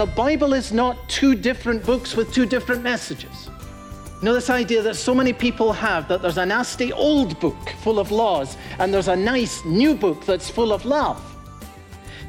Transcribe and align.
the 0.00 0.06
Bible 0.06 0.54
is 0.54 0.72
not 0.72 0.96
two 1.10 1.34
different 1.34 1.84
books 1.84 2.16
with 2.16 2.32
two 2.32 2.46
different 2.46 2.82
messages. 2.82 3.50
You 4.20 4.24
know, 4.24 4.32
this 4.32 4.48
idea 4.48 4.80
that 4.80 4.96
so 4.96 5.14
many 5.14 5.34
people 5.34 5.74
have 5.74 6.08
that 6.08 6.22
there's 6.22 6.38
a 6.38 6.46
nasty 6.46 6.90
old 6.90 7.38
book 7.38 7.68
full 7.82 7.98
of 7.98 8.10
laws 8.10 8.56
and 8.78 8.94
there's 8.94 9.08
a 9.08 9.16
nice 9.16 9.62
new 9.66 9.94
book 9.94 10.24
that's 10.24 10.48
full 10.48 10.72
of 10.72 10.86
love. 10.86 11.29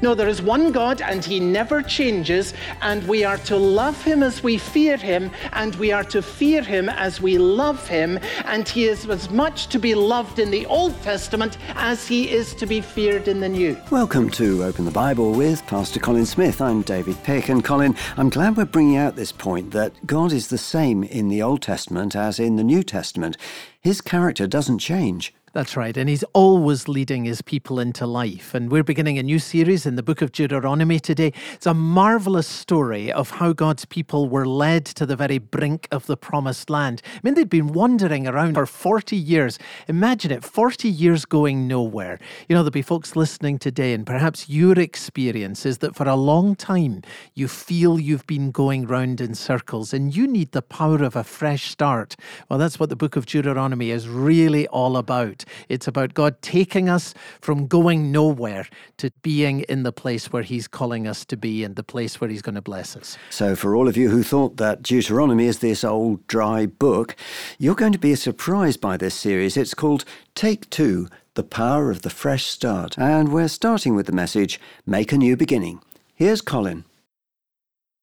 No, 0.02 0.16
there 0.16 0.26
is 0.26 0.42
one 0.42 0.72
God 0.72 1.00
and 1.00 1.24
he 1.24 1.38
never 1.38 1.80
changes, 1.80 2.54
and 2.80 3.06
we 3.06 3.22
are 3.22 3.38
to 3.38 3.56
love 3.56 4.02
him 4.02 4.24
as 4.24 4.42
we 4.42 4.58
fear 4.58 4.96
him, 4.96 5.30
and 5.52 5.76
we 5.76 5.92
are 5.92 6.02
to 6.02 6.20
fear 6.20 6.60
him 6.60 6.88
as 6.88 7.20
we 7.20 7.38
love 7.38 7.86
him, 7.86 8.18
and 8.46 8.68
he 8.68 8.86
is 8.86 9.08
as 9.08 9.30
much 9.30 9.68
to 9.68 9.78
be 9.78 9.94
loved 9.94 10.40
in 10.40 10.50
the 10.50 10.66
Old 10.66 11.00
Testament 11.02 11.56
as 11.76 12.04
he 12.08 12.28
is 12.28 12.52
to 12.56 12.66
be 12.66 12.80
feared 12.80 13.28
in 13.28 13.38
the 13.38 13.48
New. 13.48 13.76
Welcome 13.92 14.28
to 14.30 14.64
Open 14.64 14.86
the 14.86 14.90
Bible 14.90 15.30
with 15.30 15.64
Pastor 15.68 16.00
Colin 16.00 16.26
Smith. 16.26 16.60
I'm 16.60 16.82
David 16.82 17.22
Pick, 17.22 17.48
and 17.48 17.64
Colin, 17.64 17.94
I'm 18.16 18.28
glad 18.28 18.56
we're 18.56 18.64
bringing 18.64 18.96
out 18.96 19.14
this 19.14 19.30
point 19.30 19.70
that 19.70 20.04
God 20.04 20.32
is 20.32 20.48
the 20.48 20.58
same 20.58 21.04
in 21.04 21.28
the 21.28 21.42
Old 21.42 21.62
Testament 21.62 22.16
as 22.16 22.40
in 22.40 22.56
the 22.56 22.64
New 22.64 22.82
Testament. 22.82 23.36
His 23.80 24.00
character 24.00 24.48
doesn't 24.48 24.80
change. 24.80 25.32
That's 25.52 25.76
right. 25.76 25.94
And 25.98 26.08
he's 26.08 26.24
always 26.32 26.88
leading 26.88 27.26
his 27.26 27.42
people 27.42 27.78
into 27.78 28.06
life. 28.06 28.54
And 28.54 28.70
we're 28.70 28.82
beginning 28.82 29.18
a 29.18 29.22
new 29.22 29.38
series 29.38 29.84
in 29.84 29.96
the 29.96 30.02
book 30.02 30.22
of 30.22 30.32
Deuteronomy 30.32 30.98
today. 30.98 31.34
It's 31.52 31.66
a 31.66 31.74
marvelous 31.74 32.46
story 32.46 33.12
of 33.12 33.32
how 33.32 33.52
God's 33.52 33.84
people 33.84 34.30
were 34.30 34.46
led 34.46 34.86
to 34.86 35.04
the 35.04 35.14
very 35.14 35.36
brink 35.36 35.88
of 35.90 36.06
the 36.06 36.16
promised 36.16 36.70
land. 36.70 37.02
I 37.14 37.20
mean, 37.22 37.34
they'd 37.34 37.50
been 37.50 37.66
wandering 37.66 38.26
around 38.26 38.54
for 38.54 38.64
40 38.64 39.14
years. 39.14 39.58
Imagine 39.88 40.30
it 40.30 40.42
40 40.42 40.88
years 40.88 41.26
going 41.26 41.68
nowhere. 41.68 42.18
You 42.48 42.54
know, 42.54 42.62
there'll 42.62 42.70
be 42.70 42.80
folks 42.80 43.14
listening 43.14 43.58
today, 43.58 43.92
and 43.92 44.06
perhaps 44.06 44.48
your 44.48 44.78
experience 44.80 45.66
is 45.66 45.78
that 45.78 45.94
for 45.94 46.08
a 46.08 46.16
long 46.16 46.56
time 46.56 47.02
you 47.34 47.46
feel 47.46 48.00
you've 48.00 48.26
been 48.26 48.52
going 48.52 48.86
round 48.86 49.20
in 49.20 49.34
circles 49.34 49.92
and 49.92 50.16
you 50.16 50.26
need 50.26 50.52
the 50.52 50.62
power 50.62 51.02
of 51.02 51.14
a 51.14 51.24
fresh 51.24 51.70
start. 51.70 52.16
Well, 52.48 52.58
that's 52.58 52.80
what 52.80 52.88
the 52.88 52.96
book 52.96 53.16
of 53.16 53.26
Deuteronomy 53.26 53.90
is 53.90 54.08
really 54.08 54.66
all 54.68 54.96
about. 54.96 55.41
It's 55.68 55.88
about 55.88 56.14
God 56.14 56.40
taking 56.42 56.88
us 56.88 57.14
from 57.40 57.66
going 57.66 58.12
nowhere 58.12 58.66
to 58.98 59.10
being 59.22 59.60
in 59.62 59.82
the 59.82 59.92
place 59.92 60.32
where 60.32 60.42
He's 60.42 60.68
calling 60.68 61.06
us 61.06 61.24
to 61.26 61.36
be 61.36 61.64
and 61.64 61.76
the 61.76 61.82
place 61.82 62.20
where 62.20 62.30
He's 62.30 62.42
going 62.42 62.54
to 62.54 62.62
bless 62.62 62.96
us. 62.96 63.16
So, 63.30 63.56
for 63.56 63.74
all 63.74 63.88
of 63.88 63.96
you 63.96 64.10
who 64.10 64.22
thought 64.22 64.56
that 64.56 64.82
Deuteronomy 64.82 65.46
is 65.46 65.58
this 65.58 65.84
old 65.84 66.26
dry 66.26 66.66
book, 66.66 67.16
you're 67.58 67.74
going 67.74 67.92
to 67.92 67.98
be 67.98 68.14
surprised 68.14 68.80
by 68.80 68.96
this 68.96 69.14
series. 69.14 69.56
It's 69.56 69.74
called 69.74 70.04
Take 70.34 70.68
Two 70.70 71.08
The 71.34 71.44
Power 71.44 71.90
of 71.90 72.02
the 72.02 72.10
Fresh 72.10 72.46
Start. 72.46 72.98
And 72.98 73.32
we're 73.32 73.48
starting 73.48 73.94
with 73.94 74.06
the 74.06 74.12
message 74.12 74.60
Make 74.86 75.12
a 75.12 75.18
New 75.18 75.36
Beginning. 75.36 75.80
Here's 76.14 76.40
Colin. 76.40 76.84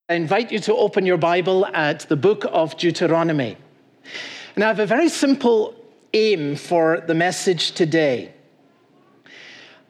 I 0.10 0.16
invite 0.16 0.52
you 0.52 0.58
to 0.60 0.76
open 0.76 1.06
your 1.06 1.18
Bible 1.18 1.68
at 1.68 2.02
the 2.10 2.16
book 2.16 2.44
of 2.52 2.76
Deuteronomy. 2.78 3.58
Now, 4.58 4.66
I 4.66 4.70
have 4.70 4.80
a 4.80 4.86
very 4.86 5.08
simple 5.08 5.76
aim 6.14 6.56
for 6.56 7.02
the 7.02 7.14
message 7.14 7.72
today. 7.72 8.34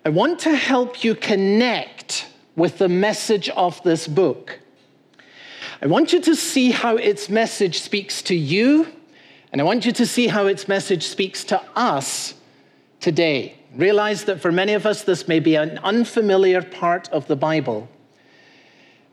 I 0.06 0.10
want 0.10 0.40
to 0.40 0.56
help 0.56 1.04
you 1.04 1.16
connect 1.16 2.28
with 2.56 2.78
the 2.78 2.90
message 2.90 3.50
of 3.50 3.82
this 3.84 4.08
book. 4.08 4.60
I 5.82 5.88
want 5.88 6.12
you 6.12 6.20
to 6.22 6.36
see 6.36 6.72
how 6.72 6.98
its 6.98 7.30
message 7.30 7.80
speaks 7.80 8.22
to 8.24 8.36
you, 8.36 8.88
and 9.52 9.62
I 9.62 9.64
want 9.64 9.86
you 9.86 9.92
to 9.94 10.06
see 10.06 10.28
how 10.28 10.48
its 10.48 10.68
message 10.68 11.08
speaks 11.08 11.44
to 11.46 11.62
us 11.76 12.34
today. 13.00 13.56
Realize 13.76 14.26
that 14.26 14.42
for 14.42 14.52
many 14.52 14.74
of 14.74 14.86
us, 14.86 15.04
this 15.04 15.28
may 15.28 15.40
be 15.40 15.56
an 15.56 15.78
unfamiliar 15.80 16.62
part 16.62 17.08
of 17.10 17.28
the 17.28 17.36
Bible. 17.36 17.88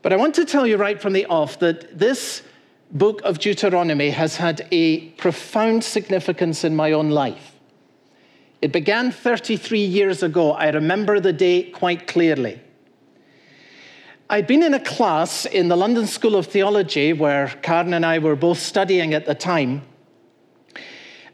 But 0.01 0.13
I 0.13 0.15
want 0.15 0.35
to 0.35 0.45
tell 0.45 0.67
you 0.67 0.77
right 0.77 1.01
from 1.01 1.13
the 1.13 1.25
off 1.27 1.59
that 1.59 1.97
this 1.97 2.43
book 2.91 3.21
of 3.23 3.39
Deuteronomy 3.39 4.09
has 4.11 4.37
had 4.37 4.67
a 4.71 5.09
profound 5.11 5.83
significance 5.83 6.63
in 6.63 6.75
my 6.75 6.91
own 6.91 7.09
life. 7.09 7.53
It 8.61 8.71
began 8.71 9.11
33 9.11 9.79
years 9.79 10.23
ago. 10.23 10.53
I 10.53 10.69
remember 10.69 11.19
the 11.19 11.33
day 11.33 11.63
quite 11.63 12.07
clearly. 12.07 12.59
I'd 14.29 14.47
been 14.47 14.63
in 14.63 14.73
a 14.73 14.79
class 14.79 15.45
in 15.45 15.67
the 15.67 15.77
London 15.77 16.07
School 16.07 16.35
of 16.35 16.47
Theology 16.47 17.13
where 17.13 17.47
Karen 17.61 17.93
and 17.93 18.05
I 18.05 18.19
were 18.19 18.35
both 18.35 18.59
studying 18.59 19.13
at 19.13 19.25
the 19.25 19.35
time. 19.35 19.83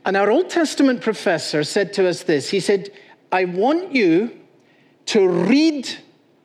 And 0.05 0.17
our 0.17 0.29
Old 0.29 0.49
Testament 0.49 1.01
professor 1.01 1.63
said 1.63 1.93
to 1.93 2.07
us 2.07 2.23
this 2.23 2.49
He 2.49 2.59
said, 2.59 2.91
I 3.31 3.45
want 3.45 3.93
you 3.93 4.37
to 5.07 5.27
read 5.27 5.89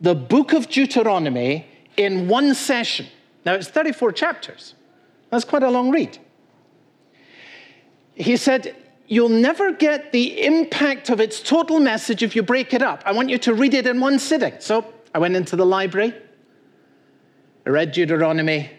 the 0.00 0.14
book 0.14 0.52
of 0.52 0.68
Deuteronomy 0.68 1.66
in 1.96 2.28
one 2.28 2.54
session. 2.54 3.06
Now, 3.44 3.54
it's 3.54 3.68
34 3.68 4.12
chapters. 4.12 4.74
That's 5.30 5.44
quite 5.44 5.62
a 5.62 5.70
long 5.70 5.90
read. 5.90 6.18
He 8.14 8.36
said, 8.36 8.74
You'll 9.10 9.30
never 9.30 9.72
get 9.72 10.12
the 10.12 10.44
impact 10.44 11.08
of 11.08 11.18
its 11.18 11.40
total 11.40 11.80
message 11.80 12.22
if 12.22 12.36
you 12.36 12.42
break 12.42 12.74
it 12.74 12.82
up. 12.82 13.02
I 13.06 13.12
want 13.12 13.30
you 13.30 13.38
to 13.38 13.54
read 13.54 13.72
it 13.72 13.86
in 13.86 14.00
one 14.00 14.18
sitting. 14.18 14.52
So 14.58 14.84
I 15.14 15.18
went 15.18 15.34
into 15.34 15.56
the 15.56 15.64
library, 15.64 16.12
I 17.66 17.70
read 17.70 17.92
Deuteronomy 17.92 18.70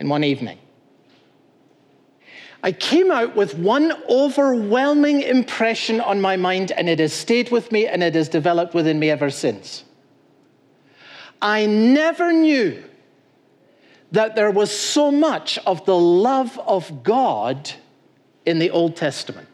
in 0.00 0.08
one 0.08 0.24
evening. 0.24 0.58
I 2.64 2.72
came 2.72 3.10
out 3.10 3.36
with 3.36 3.54
one 3.56 3.92
overwhelming 4.08 5.20
impression 5.20 6.00
on 6.00 6.20
my 6.20 6.36
mind, 6.36 6.72
and 6.72 6.88
it 6.88 6.98
has 6.98 7.12
stayed 7.12 7.50
with 7.50 7.70
me 7.70 7.86
and 7.86 8.02
it 8.02 8.14
has 8.14 8.28
developed 8.28 8.74
within 8.74 8.98
me 8.98 9.10
ever 9.10 9.30
since. 9.30 9.84
I 11.42 11.66
never 11.66 12.32
knew 12.32 12.82
that 14.14 14.36
there 14.36 14.50
was 14.50 14.70
so 14.70 15.10
much 15.10 15.58
of 15.66 15.84
the 15.86 15.98
love 15.98 16.58
of 16.66 17.02
God 17.02 17.72
in 18.46 18.58
the 18.60 18.70
Old 18.70 18.96
Testament. 18.96 19.48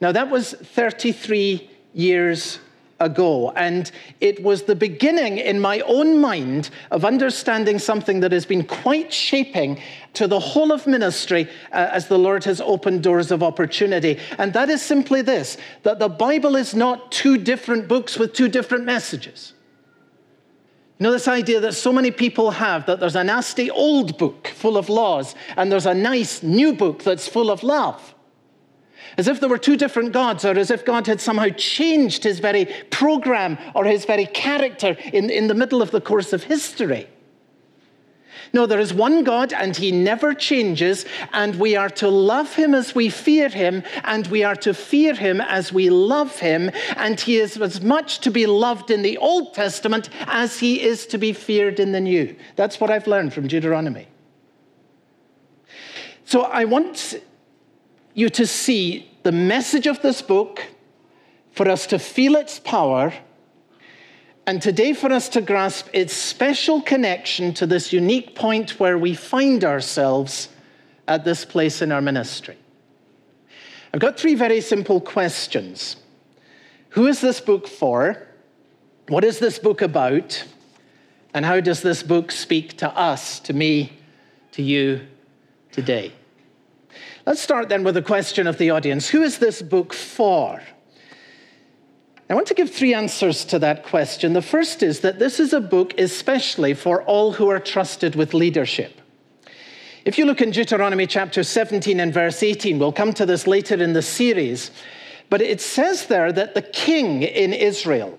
Now, 0.00 0.12
that 0.12 0.30
was 0.30 0.52
33 0.52 1.70
years 1.94 2.58
ago, 3.00 3.52
and 3.52 3.90
it 4.20 4.42
was 4.42 4.64
the 4.64 4.74
beginning 4.74 5.38
in 5.38 5.58
my 5.58 5.80
own 5.80 6.20
mind 6.20 6.68
of 6.90 7.04
understanding 7.04 7.78
something 7.78 8.20
that 8.20 8.32
has 8.32 8.44
been 8.44 8.64
quite 8.64 9.10
shaping 9.12 9.80
to 10.14 10.26
the 10.26 10.40
whole 10.40 10.70
of 10.70 10.86
ministry 10.86 11.48
uh, 11.72 11.88
as 11.92 12.08
the 12.08 12.18
Lord 12.18 12.44
has 12.44 12.60
opened 12.60 13.02
doors 13.02 13.30
of 13.30 13.42
opportunity. 13.42 14.18
And 14.38 14.52
that 14.52 14.68
is 14.68 14.82
simply 14.82 15.22
this 15.22 15.56
that 15.82 15.98
the 15.98 16.08
Bible 16.08 16.56
is 16.56 16.74
not 16.74 17.10
two 17.10 17.38
different 17.38 17.88
books 17.88 18.18
with 18.18 18.34
two 18.34 18.48
different 18.48 18.84
messages. 18.84 19.54
You 20.98 21.04
know, 21.04 21.12
this 21.12 21.28
idea 21.28 21.60
that 21.60 21.74
so 21.74 21.92
many 21.92 22.10
people 22.10 22.52
have 22.52 22.86
that 22.86 23.00
there's 23.00 23.16
a 23.16 23.24
nasty 23.24 23.70
old 23.70 24.16
book 24.16 24.48
full 24.48 24.78
of 24.78 24.88
laws 24.88 25.34
and 25.56 25.70
there's 25.70 25.84
a 25.84 25.92
nice 25.92 26.42
new 26.42 26.72
book 26.72 27.02
that's 27.02 27.28
full 27.28 27.50
of 27.50 27.62
love. 27.62 28.14
As 29.18 29.28
if 29.28 29.40
there 29.40 29.48
were 29.48 29.58
two 29.58 29.76
different 29.76 30.12
gods, 30.12 30.44
or 30.44 30.58
as 30.58 30.70
if 30.70 30.84
God 30.84 31.06
had 31.06 31.20
somehow 31.20 31.48
changed 31.56 32.24
his 32.24 32.38
very 32.38 32.66
program 32.90 33.58
or 33.74 33.84
his 33.84 34.04
very 34.04 34.26
character 34.26 34.96
in, 35.12 35.30
in 35.30 35.46
the 35.48 35.54
middle 35.54 35.80
of 35.80 35.90
the 35.90 36.00
course 36.00 36.32
of 36.32 36.44
history. 36.44 37.08
No, 38.52 38.66
there 38.66 38.80
is 38.80 38.94
one 38.94 39.24
God 39.24 39.52
and 39.52 39.76
he 39.76 39.92
never 39.92 40.34
changes, 40.34 41.04
and 41.32 41.56
we 41.56 41.76
are 41.76 41.90
to 41.90 42.08
love 42.08 42.54
him 42.54 42.74
as 42.74 42.94
we 42.94 43.08
fear 43.08 43.48
him, 43.48 43.82
and 44.04 44.26
we 44.28 44.44
are 44.44 44.56
to 44.56 44.72
fear 44.72 45.14
him 45.14 45.40
as 45.40 45.72
we 45.72 45.90
love 45.90 46.38
him, 46.40 46.70
and 46.96 47.20
he 47.20 47.36
is 47.36 47.56
as 47.56 47.80
much 47.80 48.20
to 48.20 48.30
be 48.30 48.46
loved 48.46 48.90
in 48.90 49.02
the 49.02 49.18
Old 49.18 49.54
Testament 49.54 50.08
as 50.26 50.60
he 50.60 50.82
is 50.82 51.06
to 51.06 51.18
be 51.18 51.32
feared 51.32 51.80
in 51.80 51.92
the 51.92 52.00
New. 52.00 52.36
That's 52.56 52.80
what 52.80 52.90
I've 52.90 53.06
learned 53.06 53.32
from 53.32 53.46
Deuteronomy. 53.46 54.08
So 56.24 56.42
I 56.42 56.64
want 56.64 57.14
you 58.14 58.28
to 58.30 58.46
see 58.46 59.10
the 59.22 59.32
message 59.32 59.86
of 59.86 60.00
this 60.02 60.22
book, 60.22 60.62
for 61.52 61.68
us 61.70 61.86
to 61.86 61.98
feel 61.98 62.36
its 62.36 62.58
power 62.60 63.14
and 64.46 64.62
today, 64.62 64.92
for 64.92 65.12
us 65.12 65.28
to 65.30 65.40
grasp 65.40 65.88
its 65.92 66.12
special 66.12 66.80
connection 66.80 67.52
to 67.54 67.66
this 67.66 67.92
unique 67.92 68.36
point 68.36 68.78
where 68.78 68.96
we 68.96 69.12
find 69.12 69.64
ourselves 69.64 70.48
at 71.08 71.24
this 71.24 71.44
place 71.44 71.82
in 71.82 71.90
our 71.90 72.00
ministry. 72.00 72.56
I've 73.92 74.00
got 74.00 74.18
three 74.18 74.36
very 74.36 74.60
simple 74.60 75.00
questions 75.00 75.96
Who 76.90 77.06
is 77.06 77.20
this 77.20 77.40
book 77.40 77.66
for? 77.66 78.22
What 79.08 79.24
is 79.24 79.38
this 79.38 79.58
book 79.58 79.82
about? 79.82 80.44
And 81.34 81.44
how 81.44 81.60
does 81.60 81.82
this 81.82 82.02
book 82.02 82.30
speak 82.30 82.78
to 82.78 82.88
us, 82.90 83.40
to 83.40 83.52
me, 83.52 83.92
to 84.52 84.62
you 84.62 85.06
today? 85.72 86.12
Let's 87.26 87.40
start 87.40 87.68
then 87.68 87.84
with 87.84 87.96
a 87.96 88.02
question 88.02 88.46
of 88.46 88.58
the 88.58 88.70
audience 88.70 89.08
Who 89.08 89.22
is 89.22 89.38
this 89.38 89.60
book 89.60 89.92
for? 89.92 90.62
I 92.28 92.34
want 92.34 92.48
to 92.48 92.54
give 92.54 92.70
three 92.70 92.92
answers 92.92 93.44
to 93.46 93.58
that 93.60 93.84
question. 93.84 94.32
The 94.32 94.42
first 94.42 94.82
is 94.82 95.00
that 95.00 95.20
this 95.20 95.38
is 95.38 95.52
a 95.52 95.60
book 95.60 95.94
especially 95.96 96.74
for 96.74 97.02
all 97.04 97.32
who 97.32 97.48
are 97.48 97.60
trusted 97.60 98.16
with 98.16 98.34
leadership. 98.34 99.00
If 100.04 100.18
you 100.18 100.24
look 100.24 100.40
in 100.40 100.50
Deuteronomy 100.50 101.06
chapter 101.06 101.44
17 101.44 102.00
and 102.00 102.12
verse 102.12 102.42
18, 102.42 102.80
we'll 102.80 102.92
come 102.92 103.12
to 103.12 103.26
this 103.26 103.46
later 103.46 103.76
in 103.76 103.92
the 103.92 104.02
series, 104.02 104.72
but 105.30 105.40
it 105.40 105.60
says 105.60 106.06
there 106.06 106.32
that 106.32 106.54
the 106.54 106.62
king 106.62 107.22
in 107.22 107.52
Israel, 107.52 108.18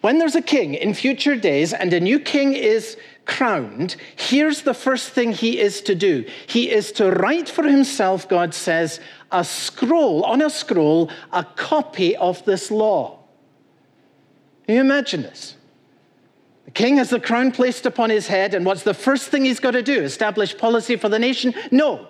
when 0.00 0.18
there's 0.18 0.36
a 0.36 0.42
king 0.42 0.74
in 0.74 0.94
future 0.94 1.34
days 1.34 1.72
and 1.72 1.92
a 1.92 1.98
new 1.98 2.20
king 2.20 2.52
is 2.52 2.96
crowned, 3.26 3.96
here's 4.14 4.62
the 4.62 4.74
first 4.74 5.10
thing 5.10 5.32
he 5.32 5.58
is 5.58 5.80
to 5.82 5.96
do. 5.96 6.24
He 6.46 6.70
is 6.70 6.92
to 6.92 7.10
write 7.10 7.48
for 7.48 7.64
himself, 7.64 8.28
God 8.28 8.54
says, 8.54 9.00
a 9.32 9.42
scroll, 9.42 10.22
on 10.22 10.40
a 10.40 10.50
scroll, 10.50 11.10
a 11.32 11.42
copy 11.42 12.14
of 12.14 12.44
this 12.44 12.70
law. 12.70 13.23
Can 14.66 14.76
you 14.76 14.80
imagine 14.80 15.22
this? 15.22 15.56
The 16.64 16.70
king 16.70 16.96
has 16.96 17.10
the 17.10 17.20
crown 17.20 17.52
placed 17.52 17.84
upon 17.84 18.10
his 18.10 18.26
head, 18.26 18.54
and 18.54 18.64
what's 18.64 18.82
the 18.82 18.94
first 18.94 19.28
thing 19.28 19.44
he's 19.44 19.60
got 19.60 19.72
to 19.72 19.82
do? 19.82 20.02
Establish 20.02 20.56
policy 20.56 20.96
for 20.96 21.08
the 21.08 21.18
nation? 21.18 21.54
No. 21.70 22.08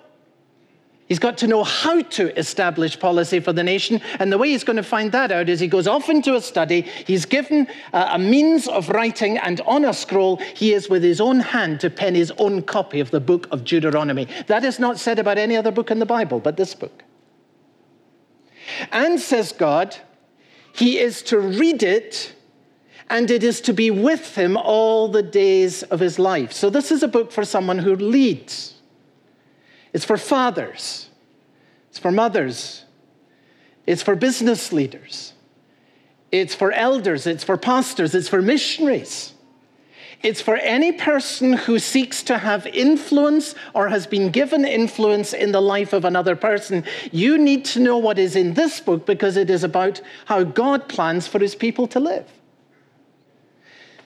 He's 1.07 1.19
got 1.19 1.37
to 1.39 1.47
know 1.47 1.63
how 1.63 2.01
to 2.01 2.35
establish 2.39 2.99
policy 2.99 3.39
for 3.39 3.53
the 3.53 3.63
nation. 3.63 4.01
And 4.17 4.31
the 4.31 4.39
way 4.39 4.49
he's 4.49 4.63
going 4.63 4.77
to 4.77 4.83
find 4.83 5.11
that 5.11 5.31
out 5.31 5.49
is 5.49 5.59
he 5.59 5.67
goes 5.67 5.85
off 5.85 6.09
into 6.09 6.33
a 6.35 6.41
study. 6.41 6.81
He's 6.81 7.25
given 7.25 7.67
a 7.93 8.17
means 8.17 8.67
of 8.67 8.89
writing, 8.89 9.37
and 9.37 9.61
on 9.61 9.85
a 9.85 9.93
scroll, 9.93 10.37
he 10.37 10.73
is 10.73 10.89
with 10.89 11.03
his 11.03 11.21
own 11.21 11.41
hand 11.41 11.79
to 11.81 11.91
pen 11.91 12.15
his 12.15 12.31
own 12.39 12.63
copy 12.63 12.99
of 12.99 13.11
the 13.11 13.19
book 13.19 13.47
of 13.51 13.65
Deuteronomy. 13.65 14.27
That 14.47 14.63
is 14.63 14.79
not 14.79 14.97
said 14.97 15.19
about 15.19 15.37
any 15.37 15.55
other 15.55 15.71
book 15.71 15.91
in 15.91 15.99
the 15.99 16.07
Bible, 16.07 16.39
but 16.39 16.57
this 16.57 16.73
book. 16.73 17.03
And 18.91 19.19
says 19.19 19.51
God, 19.51 19.95
he 20.73 20.97
is 20.97 21.21
to 21.23 21.39
read 21.39 21.83
it 21.83 22.33
and 23.09 23.29
it 23.29 23.43
is 23.43 23.61
to 23.61 23.73
be 23.73 23.91
with 23.91 24.35
him 24.35 24.57
all 24.57 25.07
the 25.07 25.21
days 25.21 25.83
of 25.83 25.99
his 25.99 26.17
life. 26.17 26.51
So, 26.51 26.69
this 26.69 26.91
is 26.91 27.03
a 27.03 27.07
book 27.07 27.31
for 27.31 27.45
someone 27.45 27.79
who 27.79 27.95
leads. 27.95 28.73
It's 29.93 30.05
for 30.05 30.17
fathers, 30.17 31.09
it's 31.89 31.99
for 31.99 32.11
mothers, 32.11 32.83
it's 33.85 34.01
for 34.01 34.15
business 34.15 34.73
leaders, 34.73 35.33
it's 36.31 36.55
for 36.55 36.71
elders, 36.71 37.27
it's 37.27 37.43
for 37.43 37.57
pastors, 37.57 38.13
it's 38.13 38.27
for 38.27 38.41
missionaries. 38.41 39.33
It's 40.23 40.41
for 40.41 40.55
any 40.55 40.91
person 40.91 41.53
who 41.53 41.77
seeks 41.77 42.23
to 42.23 42.39
have 42.39 42.65
influence 42.65 43.53
or 43.75 43.89
has 43.89 44.07
been 44.07 44.31
given 44.31 44.65
influence 44.65 45.33
in 45.33 45.51
the 45.51 45.61
life 45.61 45.93
of 45.93 46.03
another 46.03 46.35
person. 46.35 46.83
You 47.11 47.37
need 47.37 47.63
to 47.65 47.79
know 47.79 47.97
what 47.97 48.17
is 48.17 48.35
in 48.35 48.55
this 48.55 48.79
book 48.79 49.05
because 49.05 49.37
it 49.37 49.51
is 49.51 49.63
about 49.63 50.01
how 50.25 50.43
God 50.43 50.89
plans 50.89 51.27
for 51.27 51.37
his 51.37 51.53
people 51.53 51.85
to 51.89 51.99
live. 51.99 52.25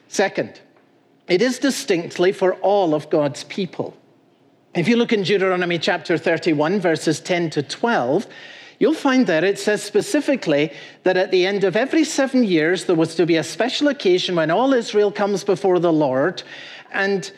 Second, 0.10 0.60
it 1.28 1.42
is 1.42 1.60
distinctly 1.60 2.32
for 2.32 2.56
all 2.56 2.96
of 2.96 3.12
God's 3.12 3.44
people. 3.44 3.96
If 4.74 4.88
you 4.88 4.98
look 4.98 5.14
in 5.14 5.22
Deuteronomy 5.22 5.78
chapter 5.78 6.18
31, 6.18 6.80
verses 6.80 7.20
10 7.20 7.52
to 7.52 7.62
12, 7.62 8.26
you'll 8.80 8.96
find 8.96 9.28
there 9.28 9.46
it 9.46 9.60
says 9.60 9.84
specifically 9.84 10.74
that 11.04 11.16
at 11.16 11.30
the 11.30 11.46
end 11.46 11.64
of 11.64 11.76
every 11.76 12.04
seven 12.04 12.44
years, 12.44 12.86
there 12.86 12.96
was 12.96 13.14
to 13.16 13.28
be 13.28 13.36
a 13.36 13.44
special 13.44 13.88
occasion 13.88 14.36
when 14.36 14.50
all 14.50 14.74
Israel 14.74 15.12
comes 15.12 15.44
before 15.44 15.78
the 15.78 15.94
Lord. 15.94 16.42
And 16.92 17.32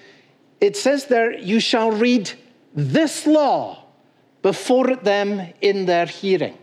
it 0.62 0.78
says 0.78 1.08
there, 1.08 1.38
you 1.38 1.60
shall 1.60 1.92
read 1.92 2.32
this 2.74 3.28
law 3.28 3.84
before 4.42 4.96
them 4.96 5.54
in 5.60 5.86
their 5.88 6.06
hearing. 6.06 6.58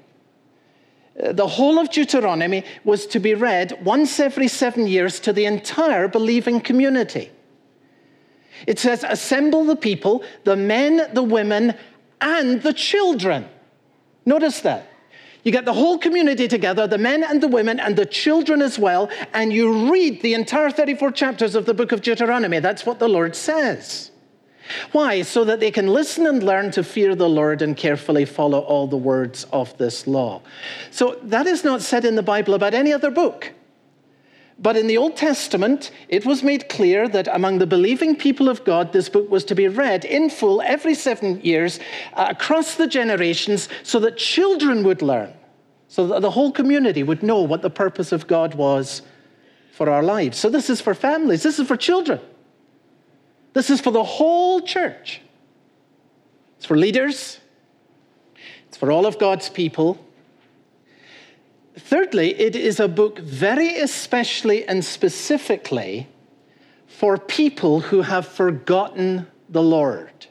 The 1.19 1.47
whole 1.49 1.79
of 1.79 1.91
Deuteronomy 1.91 2.65
was 2.85 3.07
to 3.09 3.19
be 3.19 3.35
read 3.35 3.85
once 3.85 4.21
every 4.21 4.47
seven 4.47 4.87
years 4.87 5.19
to 5.21 5.33
the 5.33 5.47
entire 5.47 6.07
believing 6.07 6.61
community. 6.61 7.31
It 8.67 8.79
says, 8.79 9.05
Assemble 9.05 9.65
the 9.65 9.77
people, 9.77 10.23
the 10.45 10.57
men, 10.57 11.09
the 11.13 11.23
women, 11.23 11.75
and 12.21 12.63
the 12.63 12.73
children. 12.73 13.49
Notice 14.25 14.61
that. 14.61 14.87
You 15.43 15.53
get 15.53 15.65
the 15.65 15.73
whole 15.73 15.99
community 15.99 16.47
together, 16.47 16.87
the 16.87 16.99
men 16.99 17.25
and 17.25 17.43
the 17.43 17.49
women 17.49 17.81
and 17.81 17.97
the 17.97 18.07
children 18.07 18.61
as 18.61 18.79
well, 18.79 19.09
and 19.33 19.53
you 19.53 19.91
read 19.91 20.21
the 20.21 20.35
entire 20.35 20.71
34 20.71 21.13
chapters 21.13 21.55
of 21.55 21.65
the 21.65 21.75
book 21.75 21.93
of 21.93 22.03
Deuteronomy. 22.03 22.59
That's 22.59 22.85
what 22.85 22.99
the 22.99 23.09
Lord 23.09 23.35
says. 23.35 24.11
Why? 24.93 25.23
So 25.23 25.45
that 25.45 25.61
they 25.61 25.71
can 25.71 25.87
listen 25.87 26.27
and 26.27 26.43
learn 26.43 26.71
to 26.73 26.83
fear 26.83 27.15
the 27.15 27.29
Lord 27.29 27.63
and 27.63 27.77
carefully 27.77 28.25
follow 28.25 28.61
all 28.61 28.87
the 28.87 28.97
words 28.97 29.45
of 29.53 29.77
this 29.79 30.07
law. 30.07 30.43
So 30.91 31.19
that 31.23 31.47
is 31.47 31.65
not 31.65 31.83
said 31.83 32.05
in 32.05 32.15
the 32.15 32.23
Bible 32.23 32.55
about 32.55 32.75
any 32.75 32.93
other 32.93 33.11
book. 33.11 33.53
But 34.61 34.77
in 34.77 34.89
the 34.89 34.97
Old 34.97 35.17
Testament, 35.17 35.93
it 36.09 36.27
was 36.27 36.43
made 36.43 36.69
clear 36.69 37.07
that 37.09 37.29
among 37.29 37.59
the 37.59 37.67
believing 37.67 38.17
people 38.17 38.49
of 38.49 38.65
God, 38.65 38.93
this 38.93 39.09
book 39.09 39.31
was 39.31 39.45
to 39.45 39.55
be 39.55 39.69
read 39.69 40.05
in 40.05 40.31
full 40.31 40.61
every 40.63 40.95
seven 40.95 41.41
years 41.43 41.79
uh, 42.15 42.27
across 42.31 42.75
the 42.75 42.89
generations 42.89 43.69
so 43.85 44.01
that 44.01 44.17
children 44.17 44.83
would 44.83 45.01
learn, 45.01 45.33
so 45.87 46.09
that 46.09 46.23
the 46.23 46.33
whole 46.33 46.51
community 46.51 47.05
would 47.05 47.23
know 47.23 47.41
what 47.41 47.63
the 47.63 47.71
purpose 47.71 48.11
of 48.11 48.27
God 48.27 48.57
was 48.57 49.03
for 49.71 49.89
our 49.89 50.03
lives. 50.03 50.37
So 50.37 50.51
this 50.51 50.69
is 50.69 50.81
for 50.81 50.93
families, 50.93 51.45
this 51.45 51.61
is 51.61 51.69
for 51.69 51.77
children, 51.77 52.19
this 53.53 53.71
is 53.71 53.81
for 53.81 53.91
the 53.91 54.05
whole 54.05 54.61
church. 54.61 55.21
It's 56.57 56.67
for 56.67 56.77
leaders, 56.77 57.39
it's 58.69 58.77
for 58.77 58.91
all 58.91 59.07
of 59.07 59.19
God's 59.19 59.49
people. 59.49 60.05
Thirdly, 61.77 62.39
it 62.41 62.57
is 62.57 62.81
a 62.81 62.89
book 62.89 63.21
very 63.21 63.79
especially 63.79 64.67
and 64.67 64.85
specifically 64.85 66.09
for 66.87 67.17
people 67.17 67.81
who 67.81 68.03
have 68.03 68.27
forgotten 68.27 69.29
the 69.49 69.63
Lord. 69.63 70.27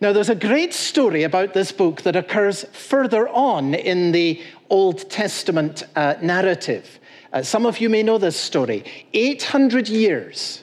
Now, 0.00 0.12
there's 0.12 0.30
a 0.30 0.34
great 0.34 0.74
story 0.74 1.22
about 1.22 1.54
this 1.54 1.72
book 1.72 2.02
that 2.02 2.16
occurs 2.16 2.64
further 2.72 3.28
on 3.28 3.74
in 3.74 4.12
the 4.12 4.42
Old 4.68 5.08
Testament 5.10 5.82
uh, 5.94 6.14
narrative. 6.20 6.98
Uh, 7.32 7.42
some 7.42 7.66
of 7.66 7.78
you 7.78 7.88
may 7.88 8.02
know 8.02 8.18
this 8.18 8.36
story. 8.36 8.84
800 9.12 9.88
years 9.88 10.62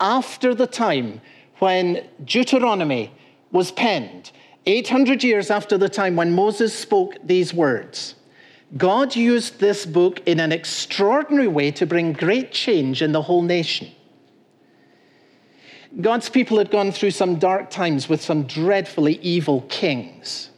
after 0.00 0.54
the 0.54 0.66
time 0.66 1.20
when 1.58 2.06
Deuteronomy 2.24 3.12
was 3.50 3.72
penned, 3.72 4.30
800 4.66 5.24
years 5.24 5.50
after 5.50 5.78
the 5.78 5.88
time 5.88 6.16
when 6.16 6.34
Moses 6.34 6.74
spoke 6.74 7.16
these 7.24 7.54
words, 7.54 8.14
God 8.76 9.16
used 9.16 9.60
this 9.60 9.86
book 9.86 10.20
in 10.26 10.40
an 10.40 10.52
extraordinary 10.52 11.48
way 11.48 11.70
to 11.72 11.86
bring 11.86 12.12
great 12.12 12.52
change 12.52 13.00
in 13.00 13.12
the 13.12 13.22
whole 13.22 13.42
nation. 13.42 13.90
God's 16.00 16.28
people 16.28 16.58
had 16.58 16.70
gone 16.70 16.92
through 16.92 17.12
some 17.12 17.38
dark 17.38 17.70
times 17.70 18.08
with 18.08 18.20
some 18.20 18.42
dreadfully 18.42 19.14
evil 19.22 19.62
kings. 19.62 20.50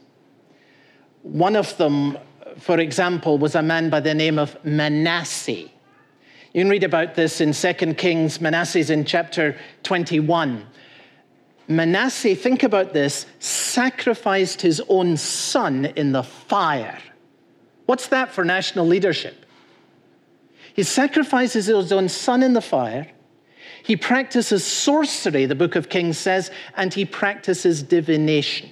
One 1.21 1.55
of 1.55 1.77
them, 1.77 2.17
for 2.57 2.79
example, 2.79 3.37
was 3.37 3.55
a 3.55 3.61
man 3.61 3.89
by 3.89 4.01
the 4.01 4.13
name 4.13 4.37
of 4.37 4.57
Manasseh. 4.65 5.69
You 6.53 6.61
can 6.61 6.69
read 6.69 6.83
about 6.83 7.15
this 7.15 7.41
in 7.41 7.53
2 7.53 7.93
Kings. 7.93 8.41
Manasseh's 8.41 8.89
in 8.89 9.05
chapter 9.05 9.57
21. 9.83 10.65
Manasseh, 11.67 12.35
think 12.35 12.63
about 12.63 12.91
this, 12.91 13.25
sacrificed 13.39 14.61
his 14.61 14.81
own 14.89 15.15
son 15.15 15.85
in 15.85 16.11
the 16.11 16.23
fire 16.23 16.97
What's 17.91 18.07
that 18.07 18.31
for 18.31 18.45
national 18.45 18.87
leadership? 18.87 19.45
He 20.73 20.83
sacrifices 20.83 21.65
his 21.65 21.91
own 21.91 22.07
son 22.07 22.41
in 22.41 22.53
the 22.53 22.61
fire. 22.61 23.11
He 23.83 23.97
practices 23.97 24.63
sorcery, 24.63 25.45
the 25.45 25.55
book 25.55 25.75
of 25.75 25.89
Kings 25.89 26.17
says, 26.17 26.51
and 26.77 26.93
he 26.93 27.03
practices 27.03 27.83
divination. 27.83 28.69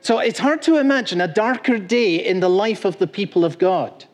So 0.00 0.20
it's 0.20 0.38
hard 0.38 0.62
to 0.62 0.76
imagine 0.76 1.20
a 1.20 1.26
darker 1.26 1.78
day 1.78 2.24
in 2.24 2.38
the 2.38 2.48
life 2.48 2.84
of 2.84 2.98
the 2.98 3.08
people 3.08 3.44
of 3.44 3.58
God. 3.58 4.04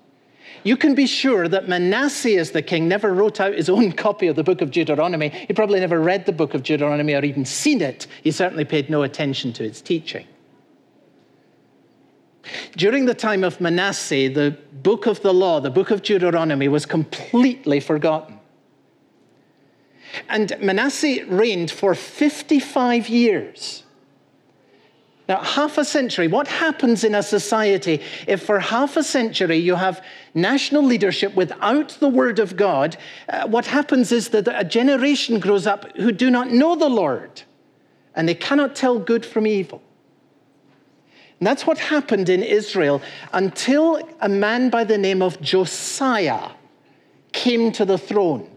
You 0.65 0.79
can 0.79 0.95
be 0.95 1.07
sure 1.07 1.47
that 1.47 1.69
Manasseh, 1.69 2.37
as 2.37 2.51
the 2.51 2.63
king, 2.63 2.89
never 2.89 3.13
wrote 3.13 3.39
out 3.39 3.55
his 3.55 3.69
own 3.69 3.93
copy 4.07 4.27
of 4.27 4.35
the 4.35 4.43
book 4.43 4.63
of 4.63 4.71
Deuteronomy. 4.71 5.29
He 5.29 5.53
probably 5.53 5.79
never 5.79 6.01
read 6.01 6.27
the 6.27 6.33
book 6.33 6.55
of 6.55 6.63
Deuteronomy 6.63 7.15
or 7.15 7.25
even 7.25 7.45
seen 7.45 7.81
it. 7.81 8.07
He 8.23 8.31
certainly 8.31 8.65
paid 8.65 8.91
no 8.91 9.03
attention 9.03 9.53
to 9.55 9.65
its 9.65 9.81
teaching. 9.81 10.27
During 12.77 13.07
the 13.07 13.15
time 13.15 13.45
of 13.45 13.61
Manasseh, 13.61 14.29
the 14.29 14.57
book 14.73 15.07
of 15.07 15.23
the 15.23 15.33
law, 15.33 15.61
the 15.61 15.71
book 15.71 15.91
of 15.91 16.03
Deuteronomy, 16.03 16.69
was 16.69 16.87
completely 16.87 17.81
forgotten. 17.81 18.41
And 20.29 20.57
Manasseh 20.61 21.25
reigned 21.27 21.71
for 21.71 21.95
55 21.95 23.09
years. 23.09 23.84
Now, 25.27 25.43
half 25.43 25.79
a 25.79 25.85
century, 25.87 26.29
what 26.29 26.47
happens 26.47 27.03
in 27.03 27.15
a 27.15 27.23
society 27.23 28.03
if 28.27 28.43
for 28.43 28.61
half 28.61 28.97
a 28.99 29.03
century 29.03 29.57
you 29.57 29.75
have 29.75 30.05
national 30.35 30.83
leadership 30.83 31.35
without 31.35 31.91
the 31.99 32.09
word 32.09 32.39
of 32.39 32.57
God? 32.57 32.99
Uh, 33.27 33.47
what 33.49 33.65
happens 33.65 34.13
is 34.13 34.29
that 34.31 34.47
a 34.49 34.65
generation 34.65 35.41
grows 35.41 35.67
up 35.67 35.97
who 35.97 36.13
do 36.13 36.31
not 36.31 36.51
know 36.51 36.77
the 36.77 36.91
Lord 36.91 37.43
and 38.15 38.29
they 38.29 38.35
cannot 38.35 38.77
tell 38.77 38.99
good 38.99 39.25
from 39.25 39.47
evil. 39.47 39.83
And 41.41 41.47
that's 41.47 41.67
what 41.67 41.79
happened 41.79 42.29
in 42.29 42.43
Israel 42.43 43.01
until 43.33 44.07
a 44.21 44.29
man 44.29 44.69
by 44.69 44.85
the 44.85 44.99
name 44.99 45.23
of 45.23 45.41
Josiah 45.41 46.51
came 47.33 47.73
to 47.73 47.85
the 47.85 47.99
throne. 47.99 48.49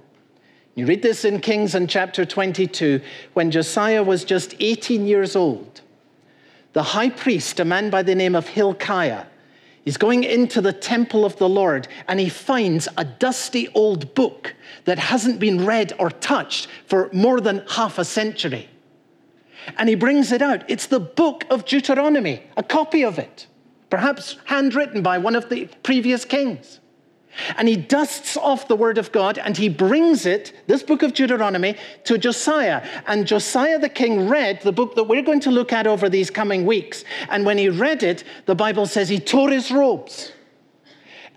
You 0.76 0.86
read 0.86 1.02
this 1.02 1.26
in 1.26 1.40
Kings 1.40 1.74
in 1.74 1.88
chapter 1.88 2.24
22 2.24 3.02
when 3.34 3.52
Josiah 3.52 4.04
was 4.04 4.24
just 4.24 4.54
18 4.60 5.08
years 5.08 5.36
old. 5.36 5.82
The 6.78 6.94
high 6.94 7.10
priest, 7.10 7.60
a 7.60 7.66
man 7.66 7.90
by 7.90 8.04
the 8.04 8.14
name 8.14 8.36
of 8.36 8.50
Hilkiah, 8.50 9.26
is 9.84 9.98
going 9.98 10.24
into 10.24 10.62
the 10.62 10.72
temple 10.72 11.26
of 11.26 11.36
the 11.38 11.50
Lord 11.50 11.88
and 12.08 12.20
he 12.20 12.30
finds 12.30 12.88
a 12.96 13.04
dusty 13.04 13.68
old 13.70 14.14
book 14.14 14.54
that 14.86 15.00
hasn't 15.00 15.40
been 15.40 15.66
read 15.66 15.94
or 15.98 16.12
touched 16.12 16.68
for 16.86 17.10
more 17.12 17.42
than 17.42 17.64
half 17.68 17.98
a 17.98 18.06
century. 18.06 18.70
And 19.76 19.90
he 19.90 19.96
brings 19.96 20.32
it 20.32 20.44
out. 20.44 20.70
It's 20.70 20.86
the 20.86 21.00
book 21.00 21.46
of 21.50 21.66
Deuteronomy, 21.66 22.44
a 22.56 22.62
copy 22.62 23.04
of 23.04 23.18
it, 23.18 23.48
perhaps 23.90 24.38
handwritten 24.46 25.02
by 25.02 25.18
one 25.18 25.36
of 25.36 25.50
the 25.50 25.66
previous 25.82 26.26
kings. 26.26 26.80
And 27.56 27.68
he 27.68 27.76
dusts 27.76 28.36
off 28.36 28.68
the 28.68 28.76
word 28.76 28.98
of 28.98 29.12
God 29.12 29.38
and 29.38 29.56
he 29.56 29.70
brings 29.70 30.26
it, 30.26 30.54
this 30.68 30.82
book 30.82 31.04
of 31.04 31.14
Deuteronomy, 31.14 31.76
to 32.06 32.18
Josiah. 32.18 32.86
And 33.06 33.28
Josiah 33.28 33.80
the 33.80 33.90
king 33.90 34.28
read 34.28 34.62
the 34.62 34.72
book 34.72 34.96
that 34.96 35.04
we're 35.04 35.22
going 35.22 35.42
to 35.42 35.52
look 35.52 35.72
at 35.72 35.88
over 35.88 36.10
these 36.10 36.30
coming 36.30 36.66
weeks. 36.66 37.04
And 37.30 37.46
when 37.46 37.58
he 37.58 37.70
read 37.70 38.02
it, 38.02 38.24
the 38.46 38.56
Bible 38.56 38.86
says 38.86 39.10
he 39.10 39.20
tore 39.20 39.52
his 39.52 39.72
robes. 39.72 40.32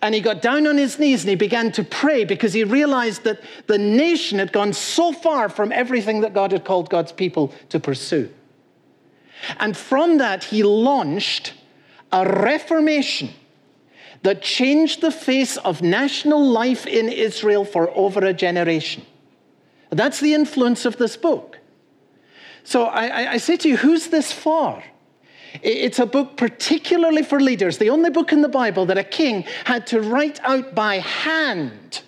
And 0.02 0.14
he 0.14 0.22
got 0.22 0.40
down 0.40 0.66
on 0.66 0.78
his 0.78 0.98
knees 0.98 1.22
and 1.22 1.30
he 1.30 1.36
began 1.36 1.72
to 1.72 1.84
pray 1.84 2.24
because 2.24 2.54
he 2.54 2.64
realized 2.64 3.24
that 3.24 3.42
the 3.66 3.76
nation 3.76 4.38
had 4.38 4.52
gone 4.52 4.72
so 4.72 5.12
far 5.12 5.50
from 5.50 5.72
everything 5.72 6.22
that 6.22 6.32
God 6.32 6.52
had 6.52 6.64
called 6.64 6.88
God's 6.88 7.12
people 7.12 7.52
to 7.68 7.78
pursue. 7.78 8.30
And 9.58 9.76
from 9.76 10.18
that, 10.18 10.44
he 10.44 10.62
launched 10.62 11.52
a 12.12 12.26
reformation 12.26 13.30
that 14.22 14.42
changed 14.42 15.00
the 15.00 15.10
face 15.10 15.56
of 15.58 15.82
national 15.82 16.44
life 16.44 16.86
in 16.86 17.08
Israel 17.08 17.64
for 17.64 17.90
over 17.96 18.24
a 18.24 18.32
generation. 18.32 19.04
That's 19.90 20.20
the 20.20 20.34
influence 20.34 20.84
of 20.84 20.96
this 20.98 21.16
book. 21.16 21.58
So 22.62 22.84
I, 22.84 23.32
I, 23.32 23.36
say 23.38 23.56
to 23.56 23.68
you, 23.68 23.76
who's 23.78 24.08
this 24.08 24.30
for? 24.30 24.82
It's 25.62 25.98
a 25.98 26.06
book 26.06 26.36
particularly 26.36 27.22
for 27.22 27.40
leaders, 27.40 27.78
the 27.78 27.90
only 27.90 28.10
book 28.10 28.32
in 28.32 28.42
the 28.42 28.48
Bible 28.48 28.86
that 28.86 28.98
a 28.98 29.04
king 29.04 29.44
had 29.64 29.86
to 29.88 30.00
write 30.00 30.38
out 30.42 30.74
by 30.74 30.98
hand 30.98 32.02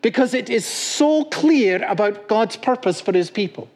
because 0.00 0.32
it 0.32 0.48
is 0.48 0.64
so 0.64 1.24
clear 1.24 1.84
about 1.86 2.28
God's 2.28 2.56
purpose 2.56 3.00
for 3.00 3.12
his 3.12 3.30
people. 3.30 3.68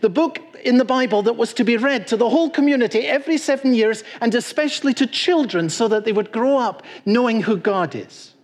The 0.00 0.08
book 0.08 0.40
in 0.64 0.78
the 0.78 0.84
Bible 0.84 1.22
that 1.22 1.36
was 1.36 1.54
to 1.54 1.64
be 1.64 1.76
read 1.76 2.06
to 2.08 2.16
the 2.16 2.28
whole 2.28 2.50
community 2.50 3.06
every 3.06 3.38
seven 3.38 3.74
years, 3.74 4.02
and 4.20 4.34
especially 4.34 4.94
to 4.94 5.06
children, 5.06 5.68
so 5.70 5.88
that 5.88 6.04
they 6.04 6.12
would 6.12 6.32
grow 6.32 6.58
up 6.58 6.82
knowing 7.04 7.42
who 7.42 7.56
God 7.56 7.94
is. 7.94 8.34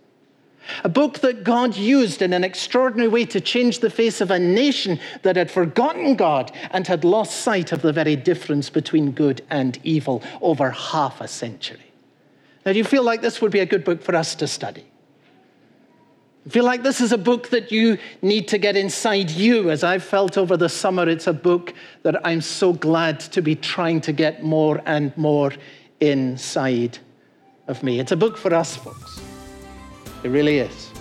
A 0.83 0.89
book 0.89 1.19
that 1.19 1.43
God 1.43 1.75
used 1.75 2.21
in 2.21 2.31
an 2.31 2.43
extraordinary 2.43 3.09
way 3.09 3.25
to 3.25 3.41
change 3.41 3.79
the 3.79 3.89
face 3.89 4.21
of 4.21 4.31
a 4.31 4.39
nation 4.39 4.99
that 5.23 5.35
had 5.35 5.51
forgotten 5.51 6.15
God 6.15 6.51
and 6.71 6.87
had 6.87 7.03
lost 7.03 7.41
sight 7.41 7.73
of 7.73 7.81
the 7.81 7.91
very 7.91 8.15
difference 8.15 8.69
between 8.69 9.11
good 9.11 9.41
and 9.49 9.77
evil 9.83 10.23
over 10.41 10.71
half 10.71 11.19
a 11.19 11.27
century. 11.27 11.91
Now, 12.65 12.71
do 12.71 12.77
you 12.77 12.85
feel 12.85 13.03
like 13.03 13.21
this 13.21 13.41
would 13.41 13.51
be 13.51 13.59
a 13.59 13.65
good 13.65 13.83
book 13.83 14.01
for 14.01 14.15
us 14.15 14.35
to 14.35 14.47
study? 14.47 14.85
I 16.45 16.49
feel 16.49 16.65
like 16.65 16.83
this 16.83 16.99
is 16.99 17.13
a 17.13 17.17
book 17.17 17.49
that 17.49 17.71
you 17.71 17.97
need 18.21 18.49
to 18.49 18.57
get 18.57 18.75
inside 18.75 19.29
you. 19.29 19.69
As 19.69 19.81
I've 19.81 20.03
felt 20.03 20.37
over 20.37 20.57
the 20.57 20.67
summer, 20.67 21.07
it's 21.07 21.27
a 21.27 21.33
book 21.33 21.73
that 22.01 22.19
I'm 22.27 22.41
so 22.41 22.73
glad 22.73 23.21
to 23.21 23.41
be 23.41 23.55
trying 23.55 24.01
to 24.01 24.11
get 24.11 24.43
more 24.43 24.81
and 24.85 25.15
more 25.17 25.53
inside 26.01 26.97
of 27.67 27.81
me. 27.81 28.01
It's 28.01 28.11
a 28.11 28.17
book 28.17 28.35
for 28.35 28.53
us, 28.53 28.75
folks. 28.75 29.21
It 30.23 30.29
really 30.29 30.59
is. 30.59 30.91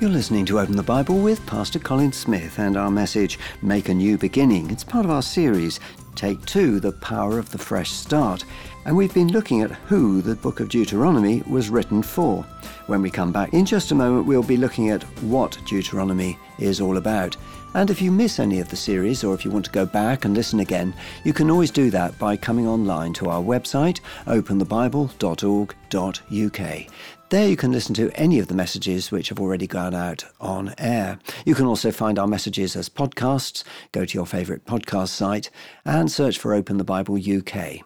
You're 0.00 0.08
listening 0.08 0.46
to 0.46 0.58
Open 0.58 0.76
the 0.76 0.82
Bible 0.82 1.18
with 1.18 1.44
Pastor 1.44 1.78
Colin 1.78 2.12
Smith 2.12 2.58
and 2.58 2.78
our 2.78 2.90
message, 2.90 3.38
Make 3.60 3.90
a 3.90 3.94
New 3.94 4.16
Beginning. 4.16 4.70
It's 4.70 4.82
part 4.84 5.04
of 5.04 5.10
our 5.10 5.20
series, 5.20 5.78
Take 6.14 6.46
Two 6.46 6.80
The 6.80 6.92
Power 6.92 7.38
of 7.38 7.50
the 7.50 7.58
Fresh 7.58 7.90
Start. 7.90 8.46
And 8.86 8.96
we've 8.96 9.12
been 9.12 9.30
looking 9.30 9.60
at 9.60 9.70
who 9.70 10.22
the 10.22 10.34
book 10.34 10.60
of 10.60 10.70
Deuteronomy 10.70 11.42
was 11.42 11.68
written 11.68 12.02
for. 12.02 12.42
When 12.86 13.02
we 13.02 13.10
come 13.10 13.30
back 13.30 13.52
in 13.52 13.66
just 13.66 13.92
a 13.92 13.94
moment, 13.94 14.26
we'll 14.26 14.42
be 14.42 14.56
looking 14.56 14.88
at 14.88 15.02
what 15.22 15.58
Deuteronomy 15.66 16.38
is 16.58 16.80
all 16.80 16.96
about. 16.96 17.36
And 17.74 17.90
if 17.90 18.02
you 18.02 18.10
miss 18.10 18.40
any 18.40 18.58
of 18.58 18.68
the 18.68 18.76
series, 18.76 19.22
or 19.22 19.32
if 19.34 19.44
you 19.44 19.50
want 19.50 19.64
to 19.66 19.70
go 19.70 19.86
back 19.86 20.24
and 20.24 20.34
listen 20.34 20.60
again, 20.60 20.94
you 21.24 21.32
can 21.32 21.50
always 21.50 21.70
do 21.70 21.90
that 21.90 22.18
by 22.18 22.36
coming 22.36 22.66
online 22.66 23.12
to 23.14 23.28
our 23.28 23.42
website, 23.42 24.00
openthebible.org.uk. 24.26 26.86
There 27.28 27.48
you 27.48 27.56
can 27.56 27.70
listen 27.70 27.94
to 27.94 28.10
any 28.16 28.40
of 28.40 28.48
the 28.48 28.54
messages 28.54 29.12
which 29.12 29.28
have 29.28 29.38
already 29.38 29.68
gone 29.68 29.94
out 29.94 30.24
on 30.40 30.74
air. 30.78 31.20
You 31.44 31.54
can 31.54 31.66
also 31.66 31.92
find 31.92 32.18
our 32.18 32.26
messages 32.26 32.74
as 32.74 32.88
podcasts. 32.88 33.62
Go 33.92 34.04
to 34.04 34.18
your 34.18 34.26
favourite 34.26 34.64
podcast 34.64 35.10
site 35.10 35.48
and 35.84 36.10
search 36.10 36.38
for 36.38 36.52
Open 36.52 36.76
the 36.76 36.82
Bible 36.82 37.16
UK. 37.16 37.84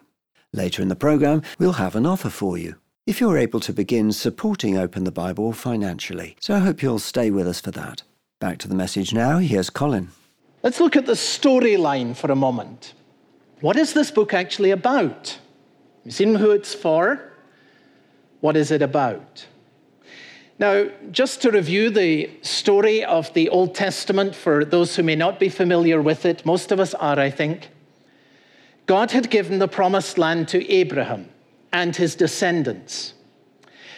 Later 0.55 0.81
in 0.81 0.87
the 0.87 0.95
programme, 0.95 1.41
we'll 1.59 1.73
have 1.73 1.97
an 1.97 2.05
offer 2.05 2.29
for 2.29 2.57
you 2.57 2.77
if 3.05 3.19
you're 3.19 3.37
able 3.37 3.59
to 3.59 3.73
begin 3.73 4.13
supporting 4.13 4.77
Open 4.77 5.03
the 5.03 5.11
Bible 5.11 5.51
financially. 5.51 6.37
So 6.39 6.55
I 6.55 6.59
hope 6.59 6.81
you'll 6.81 6.97
stay 6.97 7.29
with 7.29 7.45
us 7.45 7.59
for 7.59 7.71
that. 7.71 8.03
Back 8.39 8.57
to 8.59 8.69
the 8.69 8.73
message 8.73 9.13
now. 9.13 9.39
Here's 9.39 9.69
Colin. 9.69 10.11
Let's 10.63 10.79
look 10.79 10.95
at 10.95 11.05
the 11.05 11.11
storyline 11.11 12.15
for 12.15 12.31
a 12.31 12.37
moment. 12.37 12.93
What 13.59 13.75
is 13.75 13.91
this 13.91 14.11
book 14.11 14.33
actually 14.33 14.71
about? 14.71 15.37
You've 16.05 16.15
seen 16.15 16.35
who 16.35 16.51
it's 16.51 16.73
for. 16.73 17.33
What 18.39 18.55
is 18.55 18.71
it 18.71 18.81
about? 18.81 19.45
Now, 20.57 20.85
just 21.11 21.41
to 21.41 21.51
review 21.51 21.89
the 21.89 22.29
story 22.43 23.03
of 23.03 23.33
the 23.33 23.49
Old 23.49 23.75
Testament 23.75 24.33
for 24.33 24.63
those 24.63 24.95
who 24.95 25.03
may 25.03 25.17
not 25.17 25.37
be 25.37 25.49
familiar 25.49 26.01
with 26.01 26.25
it, 26.25 26.45
most 26.45 26.71
of 26.71 26.79
us 26.79 26.93
are, 26.93 27.19
I 27.19 27.29
think. 27.29 27.67
God 28.85 29.11
had 29.11 29.29
given 29.29 29.59
the 29.59 29.67
promised 29.67 30.17
land 30.17 30.47
to 30.49 30.69
Abraham 30.71 31.29
and 31.71 31.95
his 31.95 32.15
descendants. 32.15 33.13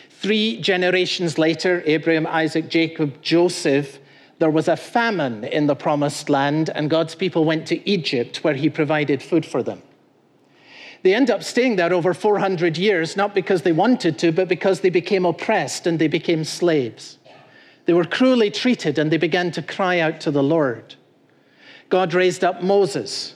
Three 0.09 0.59
generations 0.61 1.37
later, 1.37 1.83
Abraham, 1.85 2.25
Isaac, 2.25 2.69
Jacob, 2.69 3.21
Joseph, 3.21 3.99
there 4.39 4.49
was 4.49 4.67
a 4.67 4.77
famine 4.77 5.43
in 5.43 5.67
the 5.67 5.75
promised 5.75 6.29
land, 6.29 6.69
and 6.69 6.89
God's 6.89 7.15
people 7.15 7.43
went 7.43 7.67
to 7.67 7.89
Egypt 7.89 8.43
where 8.43 8.53
he 8.53 8.69
provided 8.69 9.21
food 9.21 9.45
for 9.45 9.61
them. 9.61 9.81
They 11.03 11.13
end 11.13 11.29
up 11.29 11.43
staying 11.43 11.75
there 11.75 11.93
over 11.93 12.13
400 12.13 12.77
years, 12.77 13.15
not 13.15 13.35
because 13.35 13.61
they 13.61 13.71
wanted 13.71 14.17
to, 14.19 14.31
but 14.31 14.47
because 14.47 14.81
they 14.81 14.89
became 14.89 15.25
oppressed 15.25 15.85
and 15.85 15.99
they 15.99 16.07
became 16.07 16.43
slaves. 16.43 17.17
They 17.85 17.93
were 17.93 18.03
cruelly 18.03 18.51
treated 18.51 18.99
and 18.99 19.11
they 19.11 19.17
began 19.17 19.51
to 19.51 19.61
cry 19.61 19.99
out 19.99 20.19
to 20.21 20.31
the 20.31 20.43
Lord. 20.43 20.95
God 21.89 22.13
raised 22.13 22.43
up 22.43 22.61
Moses, 22.61 23.35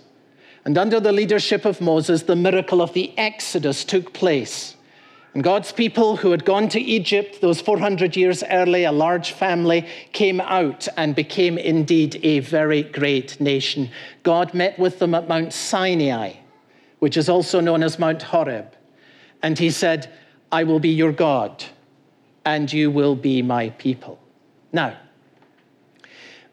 and 0.65 0.77
under 0.77 0.99
the 0.99 1.11
leadership 1.11 1.65
of 1.65 1.81
Moses, 1.81 2.23
the 2.23 2.35
miracle 2.35 2.81
of 2.81 2.93
the 2.93 3.17
Exodus 3.17 3.83
took 3.83 4.13
place. 4.13 4.75
And 5.33 5.43
God's 5.43 5.71
people 5.71 6.17
who 6.17 6.31
had 6.31 6.43
gone 6.43 6.67
to 6.69 6.79
Egypt 6.79 7.39
those 7.39 7.61
400 7.61 8.15
years 8.15 8.43
early, 8.49 8.83
a 8.83 8.91
large 8.91 9.31
family, 9.31 9.87
came 10.11 10.41
out 10.41 10.87
and 10.97 11.15
became 11.15 11.57
indeed 11.57 12.19
a 12.21 12.39
very 12.39 12.83
great 12.83 13.39
nation. 13.39 13.89
God 14.23 14.53
met 14.53 14.77
with 14.77 14.99
them 14.99 15.15
at 15.15 15.29
Mount 15.29 15.53
Sinai 15.53 16.33
which 17.01 17.17
is 17.17 17.27
also 17.27 17.59
known 17.59 17.81
as 17.81 17.97
Mount 17.97 18.21
Horeb. 18.21 18.75
And 19.41 19.57
he 19.57 19.71
said, 19.71 20.13
I 20.51 20.63
will 20.63 20.79
be 20.79 20.89
your 20.89 21.11
God, 21.11 21.65
and 22.45 22.71
you 22.71 22.91
will 22.91 23.15
be 23.15 23.41
my 23.41 23.71
people. 23.71 24.19
Now, 24.71 24.99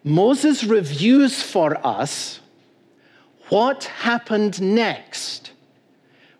Moses 0.02 0.64
reviews 0.64 1.42
for 1.42 1.86
us 1.86 2.40
what 3.50 3.84
happened 3.84 4.60
next 4.60 5.52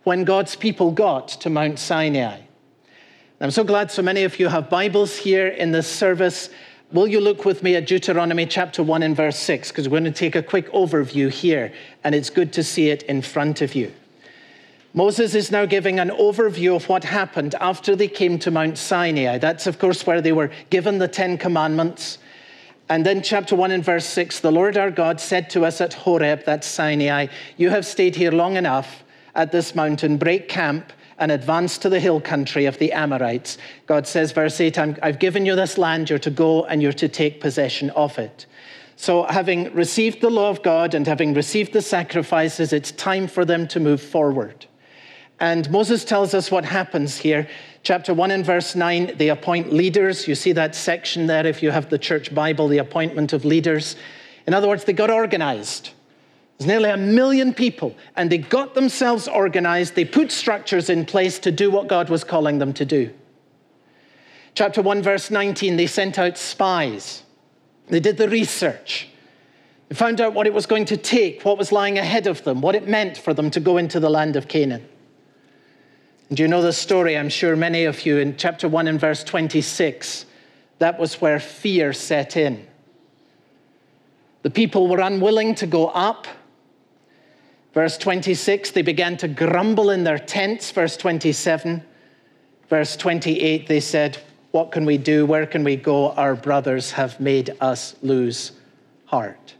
when 0.05 0.25
God's 0.25 0.57
people 0.57 0.91
got 0.91 1.29
to 1.29 1.51
Mount 1.51 1.79
Sinai. 1.79 2.41
I'm 3.41 3.51
so 3.51 3.65
glad 3.65 3.91
so 3.91 4.03
many 4.03 4.25
of 4.25 4.39
you 4.39 4.49
have 4.49 4.69
Bibles 4.69 5.17
here 5.17 5.49
in 5.49 5.71
this 5.71 5.87
service. 5.87 6.51
Will 6.93 7.07
you 7.07 7.21
look 7.21 7.45
with 7.45 7.63
me 7.63 7.77
at 7.77 7.87
Deuteronomy 7.87 8.47
chapter 8.47 8.83
1 8.83 9.03
and 9.03 9.17
verse 9.17 9.39
6? 9.39 9.69
Because 9.69 9.89
we're 9.89 10.01
going 10.01 10.13
to 10.13 10.19
take 10.19 10.35
a 10.35 10.43
quick 10.43 10.71
overview 10.73 11.31
here, 11.31 11.73
and 12.03 12.15
it's 12.15 12.31
good 12.31 12.53
to 12.55 12.65
see 12.65 12.91
it 12.91 13.05
in 13.05 13.23
front 13.23 13.63
of 13.63 13.75
you. 13.75 13.93
Moses 14.95 15.35
is 15.35 15.51
now 15.51 15.67
giving 15.67 16.01
an 16.01 16.09
overview 16.11 16.75
of 16.75 16.89
what 16.89 17.05
happened 17.05 17.55
after 17.61 17.95
they 17.95 18.09
came 18.09 18.39
to 18.41 18.51
Mount 18.51 18.77
Sinai. 18.77 19.39
That's, 19.39 19.67
of 19.67 19.79
course, 19.79 20.07
where 20.07 20.21
they 20.21 20.33
were 20.33 20.51
given 20.71 20.99
the 20.99 21.09
Ten 21.09 21.39
Commandments. 21.39 22.19
And 22.91 23.05
then, 23.05 23.23
chapter 23.23 23.55
1 23.55 23.71
and 23.71 23.85
verse 23.85 24.07
6 24.07 24.41
the 24.41 24.51
Lord 24.51 24.77
our 24.77 24.91
God 24.91 25.21
said 25.21 25.51
to 25.51 25.65
us 25.65 25.81
at 25.81 25.93
Horeb, 25.93 26.45
that's 26.45 26.67
Sinai, 26.67 27.27
You 27.57 27.71
have 27.71 27.85
stayed 27.85 28.17
here 28.17 28.33
long 28.33 28.57
enough 28.57 29.05
at 29.35 29.53
this 29.53 29.75
mountain, 29.75 30.17
break 30.17 30.49
camp 30.49 30.93
and 31.19 31.31
advance 31.31 31.79
to 31.79 31.89
the 31.89 32.01
hill 32.01 32.21
country 32.21 32.65
of 32.65 32.79
the 32.79 32.93
Amorites. 32.93 33.59
God 33.87 34.07
says, 34.07 34.33
verse 34.33 34.61
8, 34.61 34.79
i 34.79 34.95
have 35.03 35.19
given 35.19 35.45
you 35.45 35.55
this 35.55 35.77
land, 35.77 36.09
you're 36.09 36.19
to 36.21 36.31
go 36.31 36.65
and 36.65 36.81
you're 36.81 36.93
to 36.93 37.09
take 37.09 37.41
possession 37.41 37.91
of 37.91 38.19
it. 38.19 38.47
So, 38.97 39.25
having 39.25 39.73
received 39.75 40.21
the 40.21 40.31
law 40.31 40.51
of 40.51 40.63
God 40.63 40.95
and 40.95 41.07
having 41.07 41.35
received 41.35 41.73
the 41.73 41.83
sacrifices, 41.83 42.73
it's 42.73 42.91
time 42.93 43.29
for 43.29 43.45
them 43.45 43.69
to 43.69 43.79
move 43.79 44.03
forward. 44.03 44.67
And 45.41 45.71
Moses 45.71 46.05
tells 46.05 46.35
us 46.35 46.51
what 46.51 46.65
happens 46.65 47.17
here. 47.19 47.49
Chapter 47.83 48.13
1 48.13 48.31
and 48.31 48.45
verse 48.45 48.75
9, 48.75 49.15
they 49.17 49.29
appoint 49.29 49.73
leaders. 49.73 50.27
You 50.27 50.35
see 50.35 50.53
that 50.53 50.75
section 50.75 51.27
there 51.27 51.47
if 51.47 51.63
you 51.63 51.71
have 51.71 51.91
the 51.91 51.99
church 51.99 52.35
Bible, 52.35 52.67
the 52.69 52.79
appointment 52.79 53.33
of 53.33 53.45
leaders. 53.45 53.97
In 54.47 54.55
other 54.55 54.69
words, 54.69 54.85
they 54.85 54.93
got 54.93 55.11
organized. 55.11 55.91
There's 56.59 56.67
nearly 56.67 56.91
a 56.91 56.97
million 56.97 57.55
people, 57.55 57.95
and 58.17 58.31
they 58.31 58.39
got 58.39 58.75
themselves 58.75 59.29
organized. 59.29 59.95
They 59.95 60.05
put 60.05 60.33
structures 60.33 60.91
in 60.91 61.07
place 61.07 61.39
to 61.41 61.53
do 61.53 61.71
what 61.71 61.87
God 61.87 62.11
was 62.11 62.25
calling 62.25 62.59
them 62.59 62.73
to 62.73 62.85
do. 62.85 63.15
Chapter 64.55 64.83
1, 64.83 65.03
verse 65.03 65.31
19, 65.31 65.77
they 65.77 65.87
sent 65.87 66.19
out 66.19 66.37
spies. 66.37 67.23
They 67.87 68.01
did 68.01 68.17
the 68.17 68.29
research. 68.29 69.09
They 69.89 69.95
found 69.95 70.21
out 70.21 70.35
what 70.35 70.49
it 70.49 70.53
was 70.53 70.67
going 70.67 70.87
to 70.87 70.97
take, 70.97 71.45
what 71.45 71.59
was 71.59 71.71
lying 71.71 71.97
ahead 71.97 72.27
of 72.27 72.43
them, 72.43 72.61
what 72.61 72.75
it 72.75 72.89
meant 72.89 73.17
for 73.17 73.33
them 73.33 73.53
to 73.53 73.61
go 73.61 73.77
into 73.77 74.01
the 74.01 74.11
land 74.11 74.35
of 74.35 74.49
Canaan. 74.49 74.87
And 76.29 76.39
you 76.39 76.47
know 76.47 76.61
the 76.61 76.73
story, 76.73 77.17
I'm 77.17 77.31
sure 77.31 77.57
many 77.57 77.85
of 77.85 78.05
you, 78.05 78.19
in 78.19 78.37
chapter 78.37 78.69
1 78.69 78.87
and 78.87 79.01
verse 79.01 79.25
26. 79.25 80.27
That 80.79 80.99
was 80.99 81.21
where 81.21 81.41
fear 81.41 81.93
set 81.93 82.37
in. 82.37 82.67
The 84.43 84.51
people 84.51 84.89
were 84.89 85.01
unwilling 85.01 85.55
to 85.57 85.67
go 85.67 85.89
up. 85.89 86.27
Verse 87.73 87.97
26, 87.99 88.73
they 88.73 88.83
began 88.83 89.17
to 89.19 89.29
grumble 89.29 89.91
in 89.91 90.05
their 90.05 90.19
tents. 90.19 90.71
Verse 90.71 90.97
27. 90.97 91.83
Verse 92.69 92.97
28, 92.97 93.67
they 93.67 93.81
said, 93.81 94.19
What 94.51 94.71
can 94.71 94.85
we 94.85 94.99
do? 94.99 95.25
Where 95.25 95.47
can 95.47 95.65
we 95.65 95.77
go? 95.77 96.11
Our 96.13 96.35
brothers 96.35 96.93
have 96.93 97.19
made 97.21 97.57
us 97.61 97.97
lose 98.03 98.53
heart. 99.07 99.55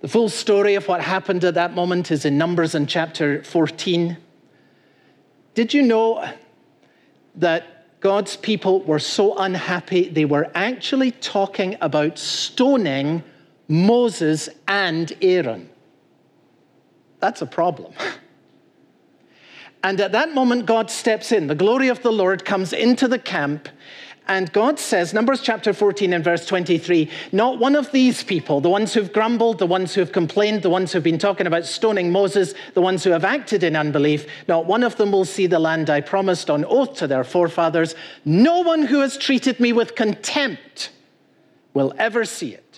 The 0.00 0.08
full 0.08 0.30
story 0.30 0.74
of 0.74 0.88
what 0.88 1.00
happened 1.00 1.44
at 1.44 1.54
that 1.54 1.74
moment 1.74 2.10
is 2.10 2.24
in 2.24 2.38
Numbers 2.38 2.74
in 2.74 2.86
chapter 2.86 3.44
14. 3.44 4.16
Did 5.54 5.74
you 5.74 5.82
know 5.82 6.28
that 7.34 8.00
God's 8.00 8.36
people 8.36 8.82
were 8.82 8.98
so 8.98 9.36
unhappy 9.36 10.08
they 10.08 10.24
were 10.24 10.50
actually 10.54 11.12
talking 11.12 11.76
about 11.80 12.18
stoning 12.18 13.22
Moses 13.68 14.48
and 14.66 15.12
Aaron? 15.20 15.68
That's 17.20 17.42
a 17.42 17.46
problem. 17.46 17.92
And 19.84 20.00
at 20.00 20.12
that 20.12 20.32
moment, 20.32 20.66
God 20.66 20.90
steps 20.90 21.32
in. 21.32 21.48
The 21.48 21.56
glory 21.56 21.88
of 21.88 22.02
the 22.02 22.12
Lord 22.12 22.44
comes 22.44 22.72
into 22.72 23.08
the 23.08 23.18
camp 23.18 23.68
and 24.28 24.52
God 24.52 24.78
says, 24.78 25.12
Numbers 25.12 25.40
chapter 25.40 25.72
14 25.72 26.12
and 26.12 26.22
verse 26.22 26.46
23, 26.46 27.10
not 27.32 27.58
one 27.58 27.74
of 27.74 27.90
these 27.90 28.22
people, 28.22 28.60
the 28.60 28.70
ones 28.70 28.94
who've 28.94 29.12
grumbled, 29.12 29.58
the 29.58 29.66
ones 29.66 29.94
who 29.94 30.00
have 30.00 30.12
complained, 30.12 30.62
the 30.62 30.70
ones 30.70 30.92
who've 30.92 31.02
been 31.02 31.18
talking 31.18 31.46
about 31.46 31.64
stoning 31.64 32.12
Moses, 32.12 32.54
the 32.74 32.80
ones 32.80 33.02
who 33.02 33.10
have 33.10 33.24
acted 33.24 33.64
in 33.64 33.74
unbelief, 33.74 34.26
not 34.46 34.66
one 34.66 34.84
of 34.84 34.96
them 34.96 35.10
will 35.10 35.24
see 35.24 35.46
the 35.46 35.58
land 35.58 35.90
I 35.90 36.00
promised 36.00 36.50
on 36.50 36.64
oath 36.64 36.94
to 36.94 37.08
their 37.08 37.24
forefathers. 37.24 37.96
No 38.24 38.60
one 38.60 38.82
who 38.82 39.00
has 39.00 39.16
treated 39.16 39.58
me 39.58 39.72
with 39.72 39.96
contempt 39.96 40.90
will 41.74 41.92
ever 41.98 42.24
see 42.24 42.54
it. 42.54 42.71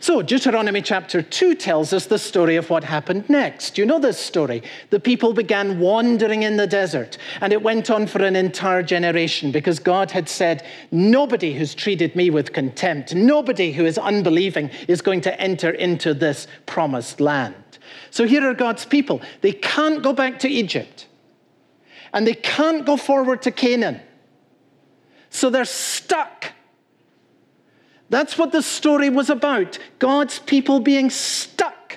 So, 0.00 0.20
Deuteronomy 0.20 0.82
chapter 0.82 1.22
2 1.22 1.54
tells 1.54 1.92
us 1.92 2.06
the 2.06 2.18
story 2.18 2.56
of 2.56 2.68
what 2.68 2.84
happened 2.84 3.28
next. 3.30 3.78
You 3.78 3.86
know 3.86 3.98
this 3.98 4.18
story. 4.18 4.62
The 4.90 5.00
people 5.00 5.32
began 5.32 5.78
wandering 5.78 6.42
in 6.42 6.56
the 6.56 6.66
desert, 6.66 7.16
and 7.40 7.52
it 7.52 7.62
went 7.62 7.90
on 7.90 8.06
for 8.06 8.22
an 8.22 8.36
entire 8.36 8.82
generation 8.82 9.50
because 9.50 9.78
God 9.78 10.10
had 10.10 10.28
said, 10.28 10.66
Nobody 10.90 11.54
who's 11.54 11.74
treated 11.74 12.14
me 12.14 12.28
with 12.28 12.52
contempt, 12.52 13.14
nobody 13.14 13.72
who 13.72 13.86
is 13.86 13.96
unbelieving 13.96 14.70
is 14.88 15.00
going 15.00 15.22
to 15.22 15.40
enter 15.40 15.70
into 15.70 16.12
this 16.12 16.46
promised 16.66 17.20
land. 17.20 17.54
So, 18.10 18.26
here 18.26 18.46
are 18.48 18.54
God's 18.54 18.84
people. 18.84 19.22
They 19.40 19.52
can't 19.52 20.02
go 20.02 20.12
back 20.12 20.38
to 20.40 20.48
Egypt, 20.48 21.06
and 22.12 22.26
they 22.26 22.34
can't 22.34 22.84
go 22.84 22.96
forward 22.98 23.42
to 23.42 23.50
Canaan. 23.50 24.00
So, 25.30 25.48
they're 25.48 25.64
stuck 25.64 26.52
that's 28.12 28.36
what 28.36 28.52
the 28.52 28.60
story 28.60 29.08
was 29.08 29.30
about 29.30 29.78
God's 29.98 30.38
people 30.38 30.80
being 30.80 31.08
stuck, 31.08 31.96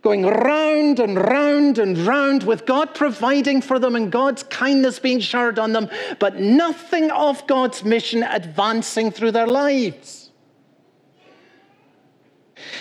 going 0.00 0.24
round 0.24 0.98
and 0.98 1.18
round 1.18 1.76
and 1.76 1.98
round, 1.98 2.44
with 2.44 2.64
God 2.64 2.94
providing 2.94 3.60
for 3.60 3.78
them 3.78 3.94
and 3.94 4.10
God's 4.10 4.42
kindness 4.44 4.98
being 4.98 5.20
showered 5.20 5.58
on 5.58 5.74
them, 5.74 5.90
but 6.18 6.40
nothing 6.40 7.10
of 7.10 7.46
God's 7.46 7.84
mission 7.84 8.22
advancing 8.22 9.10
through 9.10 9.32
their 9.32 9.46
lives. 9.46 10.30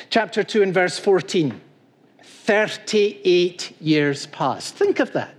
Chapter 0.10 0.42
2 0.42 0.64
and 0.64 0.74
verse 0.74 0.98
14 0.98 1.60
38 2.24 3.76
years 3.82 4.26
passed. 4.28 4.76
Think 4.76 5.02
of 5.02 5.12
that. 5.12 5.36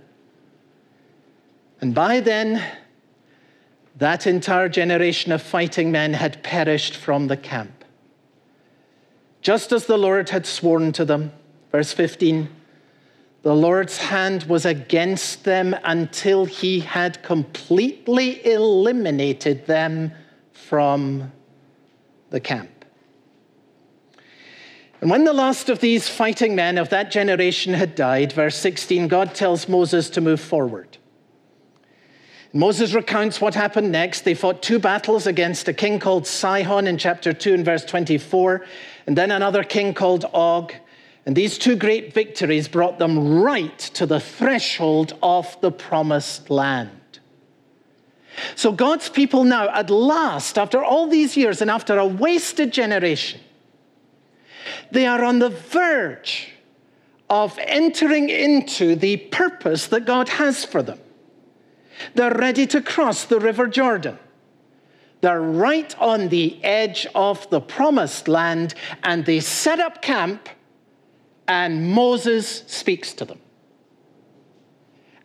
And 1.81 1.95
by 1.95 2.19
then, 2.19 2.63
that 3.97 4.27
entire 4.27 4.69
generation 4.69 5.31
of 5.31 5.41
fighting 5.41 5.91
men 5.91 6.13
had 6.13 6.43
perished 6.43 6.95
from 6.95 7.27
the 7.27 7.37
camp. 7.37 7.83
Just 9.41 9.71
as 9.71 9.85
the 9.85 9.97
Lord 9.97 10.29
had 10.29 10.45
sworn 10.45 10.91
to 10.93 11.05
them, 11.05 11.31
verse 11.71 11.93
15, 11.93 12.49
the 13.41 13.55
Lord's 13.55 13.97
hand 13.97 14.43
was 14.43 14.65
against 14.65 15.45
them 15.45 15.75
until 15.83 16.45
he 16.45 16.81
had 16.81 17.23
completely 17.23 18.45
eliminated 18.45 19.65
them 19.65 20.11
from 20.51 21.31
the 22.29 22.39
camp. 22.39 22.69
And 25.01 25.09
when 25.09 25.23
the 25.23 25.33
last 25.33 25.69
of 25.69 25.79
these 25.79 26.09
fighting 26.09 26.55
men 26.55 26.77
of 26.77 26.89
that 26.89 27.09
generation 27.09 27.73
had 27.73 27.95
died, 27.95 28.33
verse 28.33 28.57
16, 28.57 29.07
God 29.07 29.33
tells 29.33 29.69
Moses 29.69 30.09
to 30.11 30.21
move 30.21 30.41
forward. 30.41 30.97
Moses 32.51 32.93
recounts 32.95 33.39
what 33.39 33.53
happened 33.53 33.91
next. 33.91 34.21
They 34.21 34.33
fought 34.33 34.63
two 34.63 34.79
battles 34.79 35.27
against 35.27 35.67
a 35.67 35.73
king 35.73 35.99
called 35.99 36.25
Sihon 36.25 36.87
in 36.87 36.97
chapter 36.97 37.31
2 37.31 37.53
and 37.53 37.65
verse 37.65 37.85
24, 37.85 38.65
and 39.05 39.15
then 39.15 39.29
another 39.29 39.63
king 39.63 39.93
called 39.93 40.25
Og. 40.33 40.73
And 41.27 41.35
these 41.35 41.59
two 41.59 41.75
great 41.75 42.11
victories 42.11 42.67
brought 42.67 42.97
them 42.97 43.41
right 43.41 43.77
to 43.77 44.07
the 44.07 44.19
threshold 44.19 45.13
of 45.21 45.59
the 45.61 45.71
promised 45.71 46.49
land. 46.49 46.89
So 48.55 48.71
God's 48.71 49.09
people 49.09 49.43
now, 49.43 49.69
at 49.69 49.91
last, 49.91 50.57
after 50.57 50.83
all 50.83 51.07
these 51.07 51.37
years 51.37 51.61
and 51.61 51.69
after 51.69 51.99
a 51.99 52.05
wasted 52.05 52.73
generation, 52.73 53.41
they 54.91 55.05
are 55.05 55.23
on 55.23 55.37
the 55.37 55.49
verge 55.49 56.53
of 57.29 57.59
entering 57.61 58.29
into 58.29 58.95
the 58.95 59.17
purpose 59.17 59.87
that 59.87 60.05
God 60.05 60.29
has 60.29 60.65
for 60.65 60.81
them. 60.81 60.99
They're 62.15 62.33
ready 62.33 62.65
to 62.67 62.81
cross 62.81 63.25
the 63.25 63.39
River 63.39 63.67
Jordan. 63.67 64.17
They're 65.21 65.41
right 65.41 65.93
on 65.99 66.29
the 66.29 66.63
edge 66.63 67.05
of 67.13 67.49
the 67.49 67.59
promised 67.59 68.27
land, 68.27 68.73
and 69.03 69.25
they 69.25 69.39
set 69.41 69.79
up 69.79 70.01
camp, 70.01 70.47
and 71.47 71.91
Moses 71.91 72.63
speaks 72.67 73.13
to 73.13 73.25
them. 73.25 73.39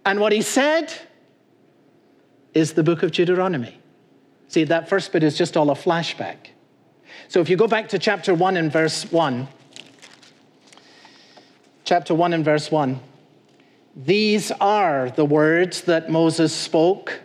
And 0.05 0.21
what 0.21 0.33
he 0.33 0.43
said 0.43 0.93
is 2.55 2.73
the 2.73 2.83
book 2.83 3.03
of 3.03 3.13
Deuteronomy. 3.13 3.79
See, 4.49 4.65
that 4.65 4.89
first 4.89 5.13
bit 5.13 5.23
is 5.23 5.37
just 5.37 5.57
all 5.57 5.71
a 5.71 5.75
flashback. 5.75 6.37
So 7.29 7.41
if 7.41 7.49
you 7.49 7.57
go 7.57 7.67
back 7.67 7.89
to 7.91 7.99
chapter 7.99 8.35
1 8.35 8.57
and 8.57 8.71
verse 8.71 9.11
1, 9.11 9.49
chapter 11.85 12.15
1 12.15 12.33
and 12.33 12.45
verse 12.45 12.71
1. 12.71 13.01
These 13.97 14.51
are 14.61 15.11
the 15.11 15.25
words 15.25 15.83
that 15.83 16.11
Moses 16.11 16.53
spoke 16.53 17.21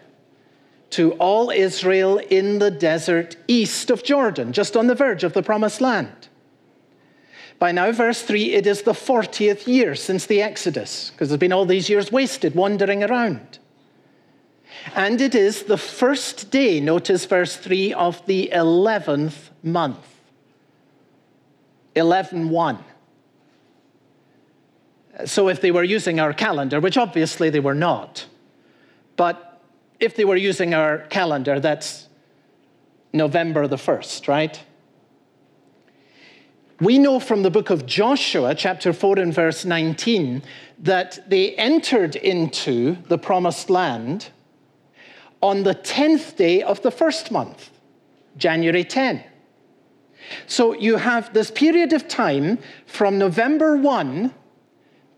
to 0.92 1.14
all 1.14 1.50
Israel 1.50 2.18
in 2.18 2.60
the 2.60 2.72
desert 2.72 3.36
east 3.48 3.90
of 3.90 4.04
Jordan, 4.04 4.54
just 4.54 4.76
on 4.78 4.88
the 4.88 4.96
verge 4.96 5.24
of 5.24 5.34
the 5.34 5.44
promised 5.44 5.82
land. 5.82 6.28
By 7.58 7.72
now, 7.72 7.92
verse 7.92 8.22
3, 8.22 8.54
it 8.54 8.66
is 8.66 8.84
the 8.84 8.94
40th 8.94 9.68
year 9.68 9.94
since 9.94 10.26
the 10.26 10.42
Exodus, 10.42 11.10
because 11.10 11.30
there's 11.30 11.40
been 11.40 11.54
all 11.54 11.66
these 11.66 11.90
years 11.90 12.12
wasted 12.12 12.56
wandering 12.56 13.04
around. 13.04 13.60
And 14.96 15.20
it 15.20 15.36
is 15.36 15.64
the 15.64 15.78
first 15.78 16.52
day, 16.52 16.80
notice 16.80 17.26
verse 17.26 17.58
3, 17.58 17.94
of 17.94 18.26
the 18.28 18.50
11th 18.54 19.50
month. 19.62 20.06
11 21.96 22.50
1. 22.50 22.84
So 25.26 25.50
if 25.50 25.62
they 25.62 25.72
were 25.72 25.84
using 25.84 26.20
our 26.20 26.34
calendar, 26.34 26.80
which 26.80 26.98
obviously 26.98 27.50
they 27.50 27.60
were 27.60 27.76
not, 27.76 28.26
but 29.16 29.62
if 30.00 30.16
they 30.16 30.24
were 30.24 30.38
using 30.38 30.74
our 30.74 31.00
calendar, 31.10 31.60
that's 31.60 32.08
November 33.12 33.68
the 33.68 33.76
1st, 33.76 34.28
right? 34.28 34.64
We 36.80 36.98
know 36.98 37.20
from 37.20 37.44
the 37.44 37.52
book 37.52 37.70
of 37.70 37.86
Joshua, 37.86 38.56
chapter 38.56 38.94
4 38.94 39.20
and 39.20 39.34
verse 39.34 39.66
19, 39.66 40.42
that 40.80 41.30
they 41.30 41.54
entered 41.56 42.16
into 42.16 42.96
the 43.10 43.18
promised 43.18 43.70
land 43.70 44.30
on 45.42 45.64
the 45.64 45.76
10th 45.76 46.38
day 46.38 46.64
of 46.64 46.82
the 46.82 46.92
first 46.92 47.32
month, 47.32 47.70
January 48.38 48.86
10. 48.86 49.22
So 50.48 50.74
you 50.74 50.98
have 50.98 51.34
this 51.34 51.52
period 51.52 51.92
of 51.92 52.08
time 52.08 52.60
from 52.86 53.18
November 53.18 53.76
1 53.76 54.34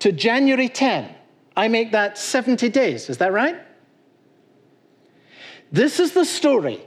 to 0.01 0.11
January 0.11 0.67
10. 0.67 1.13
I 1.55 1.67
make 1.67 1.91
that 1.91 2.17
70 2.17 2.69
days. 2.69 3.09
Is 3.09 3.19
that 3.19 3.31
right? 3.31 3.55
This 5.71 5.99
is 5.99 6.13
the 6.13 6.25
story 6.25 6.81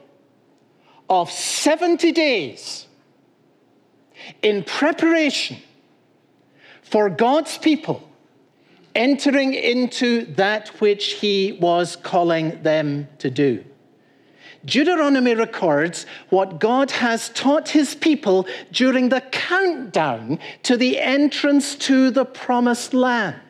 of 1.09 1.31
70 1.31 2.13
days 2.13 2.87
in 4.43 4.65
preparation 4.65 5.59
for 6.83 7.09
God's 7.09 7.57
people 7.57 8.09
entering 8.95 9.55
into 9.55 10.27
that 10.35 10.69
which 10.81 11.13
he 11.15 11.59
was 11.61 11.97
calling 11.97 12.63
them 12.63 13.09
to 13.19 13.31
do. 13.31 13.65
Deuteronomy 14.65 15.35
records 15.35 16.07
what 16.31 16.59
God 16.59 16.91
has 16.93 17.29
taught 17.31 17.69
his 17.69 17.95
people 17.95 18.47
during 18.73 19.11
the 19.11 19.21
countdown 19.21 20.39
to 20.63 20.77
the 20.77 20.99
entrance 20.99 21.75
to 21.77 22.11
the 22.11 22.25
promised 22.25 22.95
land. 22.95 23.41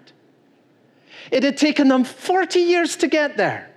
It 1.30 1.42
had 1.42 1.56
taken 1.56 1.88
them 1.88 2.04
40 2.04 2.60
years 2.60 2.96
to 2.96 3.08
get 3.08 3.36
there. 3.36 3.70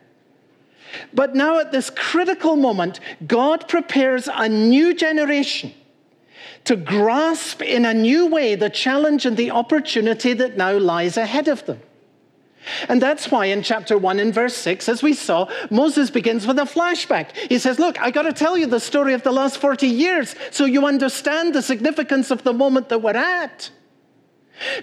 But 1.14 1.36
now, 1.36 1.60
at 1.60 1.72
this 1.72 1.90
critical 1.90 2.56
moment, 2.56 3.00
God 3.26 3.68
prepares 3.68 4.28
a 4.34 4.50
new 4.50 4.94
generation 4.94 5.74
to 6.64 6.76
grasp 6.76 7.62
in 7.62 7.86
a 7.86 7.94
new 7.94 8.26
way 8.26 8.56
the 8.56 8.70
challenge 8.70 9.26
and 9.26 9.38
the 9.38 9.52
opportunity 9.52 10.34
that 10.34 10.58
now 10.58 10.78
lies 10.78 11.18
ahead 11.18 11.48
of 11.48 11.66
them. 11.66 11.80
And 12.90 13.02
that's 13.02 13.32
why 13.32 13.46
in 13.46 13.64
chapter 13.64 13.98
1 13.98 14.20
in 14.20 14.32
verse 14.32 14.56
6, 14.56 14.90
as 14.90 15.02
we 15.02 15.14
saw, 15.14 15.50
Moses 15.70 16.10
begins 16.10 16.46
with 16.46 16.60
a 16.60 16.64
flashback. 16.64 17.36
He 17.36 17.60
says, 17.60 17.80
Look, 17.80 18.00
I 18.02 18.12
got 18.12 18.24
to 18.24 18.34
tell 18.34 18.58
you 18.58 18.68
the 18.68 18.80
story 18.80 19.14
of 19.14 19.24
the 19.24 19.32
last 19.32 19.58
40 19.58 19.88
years 19.88 20.36
so 20.52 20.66
you 20.66 20.86
understand 20.86 21.54
the 21.54 21.62
significance 21.62 22.32
of 22.32 22.44
the 22.44 22.54
moment 22.54 22.90
that 22.90 23.02
we're 23.02 23.16
at. 23.16 23.70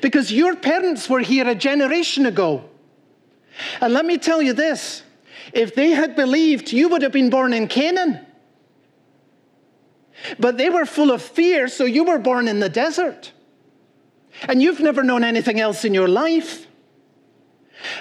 Because 0.00 0.32
your 0.32 0.56
parents 0.56 1.08
were 1.08 1.20
here 1.20 1.48
a 1.48 1.54
generation 1.54 2.26
ago. 2.26 2.64
And 3.80 3.92
let 3.92 4.04
me 4.04 4.18
tell 4.18 4.40
you 4.40 4.52
this 4.52 5.02
if 5.52 5.74
they 5.74 5.90
had 5.90 6.16
believed, 6.16 6.72
you 6.72 6.88
would 6.88 7.02
have 7.02 7.12
been 7.12 7.30
born 7.30 7.52
in 7.52 7.68
Canaan. 7.68 8.20
But 10.38 10.56
they 10.56 10.70
were 10.70 10.86
full 10.86 11.10
of 11.10 11.22
fear, 11.22 11.68
so 11.68 11.84
you 11.84 12.04
were 12.04 12.18
born 12.18 12.48
in 12.48 12.60
the 12.60 12.68
desert. 12.68 13.32
And 14.48 14.62
you've 14.62 14.80
never 14.80 15.02
known 15.02 15.22
anything 15.22 15.60
else 15.60 15.84
in 15.84 15.92
your 15.92 16.08
life. 16.08 16.66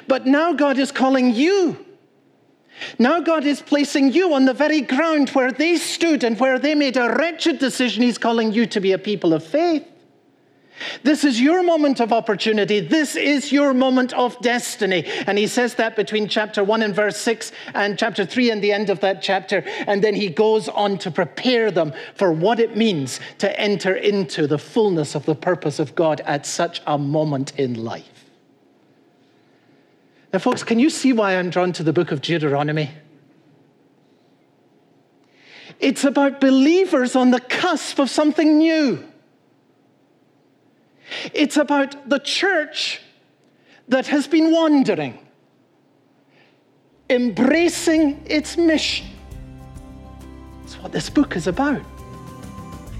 But 0.07 0.25
now 0.25 0.53
God 0.53 0.77
is 0.77 0.91
calling 0.91 1.33
you. 1.33 1.85
Now 2.99 3.19
God 3.19 3.45
is 3.45 3.61
placing 3.61 4.11
you 4.13 4.33
on 4.33 4.45
the 4.45 4.53
very 4.53 4.81
ground 4.81 5.29
where 5.29 5.51
they 5.51 5.77
stood 5.77 6.23
and 6.23 6.39
where 6.39 6.59
they 6.59 6.75
made 6.75 6.97
a 6.97 7.13
wretched 7.13 7.59
decision. 7.59 8.03
He's 8.03 8.17
calling 8.17 8.51
you 8.51 8.65
to 8.67 8.79
be 8.79 8.91
a 8.91 8.97
people 8.97 9.33
of 9.33 9.43
faith. 9.43 9.87
This 11.03 11.23
is 11.23 11.39
your 11.39 11.63
moment 11.63 11.99
of 12.01 12.11
opportunity. 12.11 12.79
This 12.79 13.15
is 13.15 13.51
your 13.51 13.73
moment 13.73 14.11
of 14.13 14.39
destiny. 14.41 15.05
And 15.27 15.37
he 15.37 15.47
says 15.47 15.75
that 15.75 15.95
between 15.95 16.27
chapter 16.27 16.63
1 16.63 16.81
and 16.81 16.95
verse 16.95 17.17
6 17.17 17.51
and 17.73 17.97
chapter 17.97 18.25
3 18.25 18.51
and 18.51 18.61
the 18.61 18.71
end 18.71 18.89
of 18.89 18.99
that 19.01 19.21
chapter. 19.21 19.63
And 19.87 20.03
then 20.03 20.15
he 20.15 20.29
goes 20.29 20.67
on 20.69 20.97
to 20.99 21.11
prepare 21.11 21.71
them 21.71 21.93
for 22.15 22.31
what 22.31 22.59
it 22.59 22.75
means 22.75 23.19
to 23.37 23.59
enter 23.59 23.95
into 23.95 24.47
the 24.47 24.57
fullness 24.57 25.15
of 25.15 25.25
the 25.25 25.35
purpose 25.35 25.79
of 25.79 25.95
God 25.95 26.21
at 26.21 26.45
such 26.45 26.81
a 26.87 26.97
moment 26.97 27.57
in 27.57 27.83
life. 27.83 28.12
Now, 30.33 30.39
folks, 30.39 30.63
can 30.63 30.79
you 30.79 30.89
see 30.89 31.13
why 31.13 31.37
I'm 31.37 31.51
drawn 31.51 31.73
to 31.73 31.83
the 31.83 31.93
book 31.93 32.11
of 32.11 32.21
Deuteronomy? 32.21 32.89
It's 35.79 36.03
about 36.03 36.41
believers 36.41 37.15
on 37.15 37.29
the 37.29 37.39
cusp 37.39 37.99
of 37.99 38.09
something 38.09 38.57
new. 38.57 39.03
It's 41.33 41.55
about 41.55 42.09
the 42.09 42.17
church 42.17 42.99
that 43.89 44.07
has 44.07 44.25
been 44.25 44.51
wandering, 44.51 45.19
embracing 47.09 48.25
its 48.25 48.57
mission. 48.57 49.05
That's 50.61 50.79
what 50.79 50.91
this 50.91 51.11
book 51.11 51.35
is 51.35 51.45
about. 51.45 51.83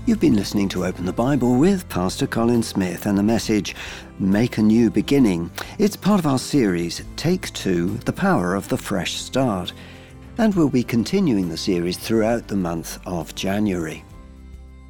You've 0.05 0.19
been 0.19 0.35
listening 0.35 0.67
to 0.69 0.83
Open 0.83 1.05
the 1.05 1.13
Bible 1.13 1.55
with 1.55 1.87
Pastor 1.87 2.27
Colin 2.27 2.61
Smith 2.61 3.05
and 3.05 3.17
the 3.17 3.23
message 3.23 3.73
Make 4.19 4.57
a 4.57 4.61
New 4.61 4.91
Beginning. 4.91 5.49
It's 5.79 5.95
part 5.95 6.19
of 6.19 6.27
our 6.27 6.39
series 6.39 7.01
Take 7.15 7.53
Two 7.53 7.95
The 7.99 8.11
Power 8.11 8.53
of 8.53 8.67
the 8.67 8.75
Fresh 8.75 9.13
Start. 9.13 9.71
And 10.37 10.53
we'll 10.55 10.67
be 10.67 10.83
continuing 10.83 11.47
the 11.47 11.55
series 11.55 11.95
throughout 11.95 12.49
the 12.49 12.57
month 12.57 12.99
of 13.05 13.33
January. 13.33 14.03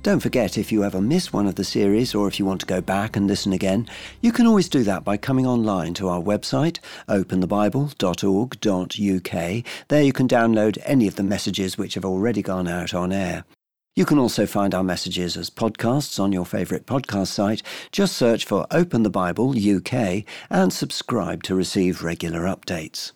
Don't 0.01 0.19
forget, 0.19 0.57
if 0.57 0.71
you 0.71 0.83
ever 0.83 0.99
miss 0.99 1.31
one 1.31 1.45
of 1.45 1.53
the 1.53 1.63
series 1.63 2.15
or 2.15 2.27
if 2.27 2.39
you 2.39 2.45
want 2.47 2.61
to 2.61 2.65
go 2.65 2.81
back 2.81 3.15
and 3.15 3.27
listen 3.27 3.53
again, 3.53 3.87
you 4.21 4.31
can 4.31 4.47
always 4.47 4.67
do 4.67 4.81
that 4.81 5.03
by 5.03 5.17
coming 5.17 5.45
online 5.45 5.93
to 5.93 6.09
our 6.09 6.21
website, 6.21 6.79
openthebible.org.uk. 7.07 9.63
There 9.89 10.01
you 10.01 10.13
can 10.13 10.27
download 10.27 10.81
any 10.85 11.07
of 11.07 11.17
the 11.17 11.23
messages 11.23 11.77
which 11.77 11.93
have 11.93 12.03
already 12.03 12.41
gone 12.41 12.67
out 12.67 12.95
on 12.95 13.13
air. 13.13 13.43
You 13.95 14.05
can 14.05 14.17
also 14.17 14.47
find 14.47 14.73
our 14.73 14.83
messages 14.83 15.37
as 15.37 15.51
podcasts 15.51 16.19
on 16.19 16.31
your 16.31 16.47
favourite 16.47 16.87
podcast 16.87 17.27
site. 17.27 17.61
Just 17.91 18.17
search 18.17 18.43
for 18.43 18.65
Open 18.71 19.03
the 19.03 19.09
Bible 19.11 19.51
UK 19.51 20.23
and 20.49 20.73
subscribe 20.73 21.43
to 21.43 21.53
receive 21.53 22.01
regular 22.01 22.41
updates. 22.41 23.11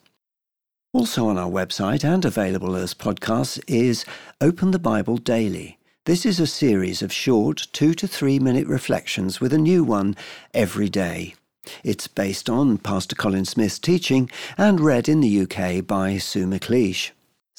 Also 0.92 1.26
on 1.26 1.36
our 1.36 1.50
website 1.50 2.04
and 2.04 2.24
available 2.24 2.76
as 2.76 2.94
podcasts 2.94 3.60
is 3.66 4.04
Open 4.40 4.70
the 4.70 4.78
Bible 4.78 5.16
Daily. 5.16 5.78
This 6.06 6.24
is 6.24 6.38
a 6.38 6.46
series 6.46 7.02
of 7.02 7.12
short, 7.12 7.66
two 7.72 7.92
to 7.94 8.06
three 8.06 8.38
minute 8.38 8.68
reflections 8.68 9.40
with 9.40 9.52
a 9.52 9.58
new 9.58 9.82
one 9.82 10.14
every 10.54 10.88
day. 10.88 11.34
It's 11.82 12.06
based 12.06 12.48
on 12.48 12.78
Pastor 12.78 13.16
Colin 13.16 13.44
Smith's 13.44 13.80
teaching 13.80 14.30
and 14.56 14.78
read 14.78 15.08
in 15.08 15.20
the 15.22 15.42
UK 15.42 15.84
by 15.84 16.18
Sue 16.18 16.46
McLeish. 16.46 17.10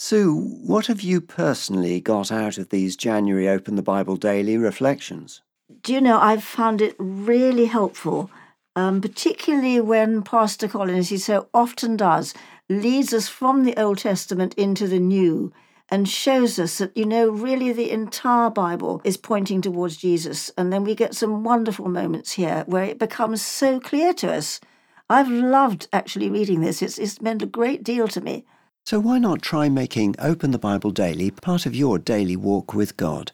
Sue, 0.01 0.33
what 0.33 0.87
have 0.87 1.01
you 1.01 1.19
personally 1.19 1.99
got 1.99 2.31
out 2.31 2.57
of 2.57 2.69
these 2.69 2.95
January 2.95 3.49
Open 3.49 3.75
the 3.75 3.81
Bible 3.81 4.15
Daily 4.15 4.55
reflections? 4.55 5.41
Do 5.83 5.91
you 5.91 5.99
know, 5.99 6.17
I've 6.17 6.41
found 6.41 6.81
it 6.81 6.95
really 6.97 7.65
helpful, 7.65 8.31
um, 8.77 9.01
particularly 9.01 9.81
when 9.81 10.23
Pastor 10.23 10.69
Colin, 10.69 10.95
as 10.95 11.09
he 11.09 11.17
so 11.17 11.49
often 11.53 11.97
does, 11.97 12.33
leads 12.69 13.13
us 13.13 13.27
from 13.27 13.65
the 13.65 13.75
Old 13.75 13.97
Testament 13.97 14.53
into 14.53 14.87
the 14.87 15.01
New 15.01 15.51
and 15.89 16.07
shows 16.07 16.59
us 16.59 16.77
that, 16.77 16.95
you 16.95 17.05
know, 17.05 17.29
really 17.29 17.73
the 17.73 17.91
entire 17.91 18.49
Bible 18.49 19.01
is 19.03 19.17
pointing 19.17 19.59
towards 19.59 19.97
Jesus. 19.97 20.49
And 20.57 20.71
then 20.71 20.85
we 20.85 20.95
get 20.95 21.13
some 21.13 21.43
wonderful 21.43 21.89
moments 21.89 22.31
here 22.31 22.63
where 22.67 22.85
it 22.85 22.99
becomes 22.99 23.41
so 23.41 23.81
clear 23.81 24.13
to 24.13 24.31
us. 24.31 24.61
I've 25.09 25.29
loved 25.29 25.89
actually 25.91 26.29
reading 26.29 26.61
this, 26.61 26.81
it's, 26.81 26.97
it's 26.97 27.21
meant 27.21 27.43
a 27.43 27.45
great 27.45 27.83
deal 27.83 28.07
to 28.07 28.21
me. 28.21 28.45
So 28.89 28.97
why 28.99 29.19
not 29.19 29.43
try 29.43 29.69
making 29.69 30.15
Open 30.17 30.49
the 30.49 30.57
Bible 30.57 30.89
Daily 30.89 31.29
part 31.29 31.67
of 31.67 31.75
your 31.75 31.99
daily 31.99 32.35
walk 32.35 32.73
with 32.73 32.97
God? 32.97 33.31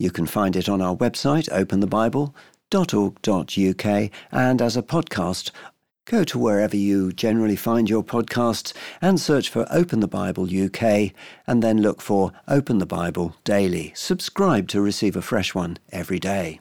You 0.00 0.10
can 0.10 0.26
find 0.26 0.56
it 0.56 0.68
on 0.68 0.82
our 0.82 0.96
website, 0.96 1.48
openthebible.org.uk, 1.50 4.10
and 4.32 4.60
as 4.60 4.76
a 4.76 4.82
podcast 4.82 5.52
Go 6.06 6.24
to 6.24 6.38
wherever 6.40 6.76
you 6.76 7.12
generally 7.12 7.54
find 7.54 7.88
your 7.88 8.02
podcasts 8.02 8.72
and 9.00 9.20
search 9.20 9.48
for 9.48 9.64
Open 9.70 10.00
the 10.00 10.08
Bible 10.08 10.48
UK 10.52 11.12
and 11.46 11.62
then 11.62 11.82
look 11.82 12.00
for 12.00 12.32
Open 12.48 12.78
the 12.78 12.84
Bible 12.84 13.36
Daily. 13.44 13.92
Subscribe 13.94 14.66
to 14.66 14.80
receive 14.80 15.14
a 15.14 15.22
fresh 15.22 15.54
one 15.54 15.78
every 15.92 16.18
day. 16.18 16.58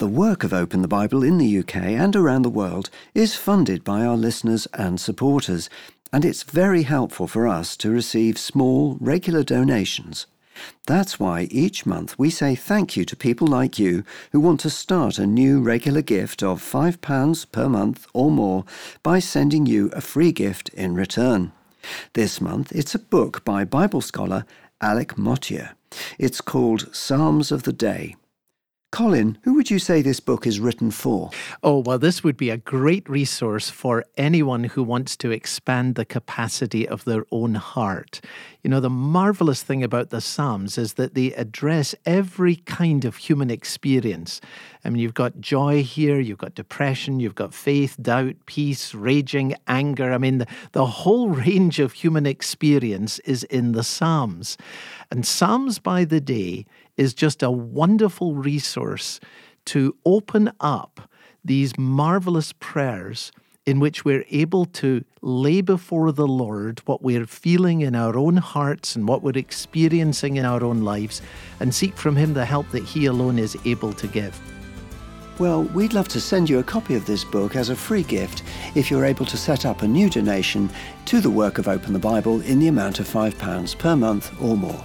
The 0.00 0.06
work 0.06 0.44
of 0.44 0.54
Open 0.54 0.80
the 0.80 0.88
Bible 0.88 1.22
in 1.22 1.36
the 1.36 1.58
UK 1.58 1.76
and 1.76 2.16
around 2.16 2.40
the 2.40 2.48
world 2.48 2.88
is 3.14 3.34
funded 3.34 3.84
by 3.84 4.02
our 4.02 4.16
listeners 4.16 4.66
and 4.72 4.98
supporters, 4.98 5.68
and 6.12 6.24
it's 6.24 6.42
very 6.42 6.82
helpful 6.82 7.26
for 7.26 7.46
us 7.46 7.76
to 7.76 7.90
receive 7.90 8.38
small, 8.38 8.96
regular 9.00 9.42
donations. 9.42 10.26
That's 10.86 11.18
why 11.18 11.48
each 11.50 11.86
month 11.86 12.18
we 12.18 12.30
say 12.30 12.54
thank 12.54 12.96
you 12.96 13.04
to 13.04 13.16
people 13.16 13.46
like 13.46 13.78
you 13.78 14.04
who 14.32 14.40
want 14.40 14.60
to 14.60 14.70
start 14.70 15.18
a 15.18 15.26
new 15.26 15.60
regular 15.60 16.02
gift 16.02 16.42
of 16.42 16.60
£5 16.60 17.52
per 17.52 17.68
month 17.68 18.06
or 18.12 18.30
more 18.30 18.64
by 19.02 19.20
sending 19.20 19.66
you 19.66 19.90
a 19.92 20.00
free 20.00 20.32
gift 20.32 20.68
in 20.70 20.94
return. 20.94 21.52
This 22.12 22.40
month 22.40 22.72
it's 22.72 22.94
a 22.94 22.98
book 22.98 23.44
by 23.44 23.64
Bible 23.64 24.00
scholar 24.00 24.44
Alec 24.80 25.16
Motyer. 25.16 25.70
It's 26.18 26.40
called 26.40 26.94
Psalms 26.94 27.50
of 27.50 27.62
the 27.62 27.72
Day. 27.72 28.16
Colin, 28.92 29.38
who 29.42 29.54
would 29.54 29.70
you 29.70 29.78
say 29.78 30.02
this 30.02 30.18
book 30.18 30.48
is 30.48 30.58
written 30.58 30.90
for? 30.90 31.30
Oh, 31.62 31.78
well, 31.78 31.98
this 31.98 32.24
would 32.24 32.36
be 32.36 32.50
a 32.50 32.56
great 32.56 33.08
resource 33.08 33.70
for 33.70 34.04
anyone 34.16 34.64
who 34.64 34.82
wants 34.82 35.16
to 35.18 35.30
expand 35.30 35.94
the 35.94 36.04
capacity 36.04 36.88
of 36.88 37.04
their 37.04 37.24
own 37.30 37.54
heart. 37.54 38.20
You 38.64 38.70
know, 38.70 38.80
the 38.80 38.90
marvelous 38.90 39.62
thing 39.62 39.84
about 39.84 40.10
the 40.10 40.20
Psalms 40.20 40.76
is 40.76 40.94
that 40.94 41.14
they 41.14 41.32
address 41.34 41.94
every 42.04 42.56
kind 42.56 43.04
of 43.04 43.16
human 43.16 43.48
experience. 43.48 44.40
I 44.84 44.90
mean, 44.90 45.00
you've 45.00 45.14
got 45.14 45.40
joy 45.40 45.84
here, 45.84 46.18
you've 46.18 46.38
got 46.38 46.56
depression, 46.56 47.20
you've 47.20 47.36
got 47.36 47.54
faith, 47.54 47.96
doubt, 48.02 48.34
peace, 48.46 48.92
raging, 48.92 49.54
anger. 49.68 50.12
I 50.12 50.18
mean, 50.18 50.38
the, 50.38 50.46
the 50.72 50.86
whole 50.86 51.28
range 51.28 51.78
of 51.78 51.92
human 51.92 52.26
experience 52.26 53.20
is 53.20 53.44
in 53.44 53.70
the 53.70 53.84
Psalms. 53.84 54.58
And 55.12 55.24
Psalms 55.24 55.78
by 55.78 56.04
the 56.04 56.20
Day 56.20 56.66
is 57.00 57.14
just 57.14 57.42
a 57.42 57.50
wonderful 57.50 58.34
resource 58.34 59.20
to 59.64 59.96
open 60.04 60.52
up 60.60 61.00
these 61.42 61.78
marvelous 61.78 62.52
prayers 62.60 63.32
in 63.64 63.80
which 63.80 64.04
we're 64.04 64.24
able 64.28 64.66
to 64.66 65.02
lay 65.22 65.62
before 65.62 66.12
the 66.12 66.28
Lord 66.28 66.80
what 66.80 67.02
we're 67.02 67.24
feeling 67.24 67.80
in 67.80 67.94
our 67.94 68.18
own 68.18 68.36
hearts 68.36 68.96
and 68.96 69.08
what 69.08 69.22
we're 69.22 69.38
experiencing 69.38 70.36
in 70.36 70.44
our 70.44 70.62
own 70.62 70.82
lives 70.82 71.22
and 71.58 71.74
seek 71.74 71.96
from 71.96 72.16
Him 72.16 72.34
the 72.34 72.44
help 72.44 72.70
that 72.70 72.84
He 72.84 73.06
alone 73.06 73.38
is 73.38 73.56
able 73.64 73.94
to 73.94 74.06
give. 74.06 74.38
Well, 75.38 75.62
we'd 75.62 75.94
love 75.94 76.08
to 76.08 76.20
send 76.20 76.50
you 76.50 76.58
a 76.58 76.62
copy 76.62 76.96
of 76.96 77.06
this 77.06 77.24
book 77.24 77.56
as 77.56 77.70
a 77.70 77.76
free 77.76 78.02
gift 78.02 78.42
if 78.74 78.90
you're 78.90 79.06
able 79.06 79.24
to 79.24 79.38
set 79.38 79.64
up 79.64 79.80
a 79.80 79.88
new 79.88 80.10
donation 80.10 80.68
to 81.06 81.22
the 81.22 81.30
work 81.30 81.56
of 81.56 81.66
Open 81.66 81.94
the 81.94 81.98
Bible 81.98 82.42
in 82.42 82.58
the 82.58 82.68
amount 82.68 83.00
of 83.00 83.08
£5 83.08 83.78
per 83.78 83.96
month 83.96 84.38
or 84.42 84.54
more. 84.54 84.84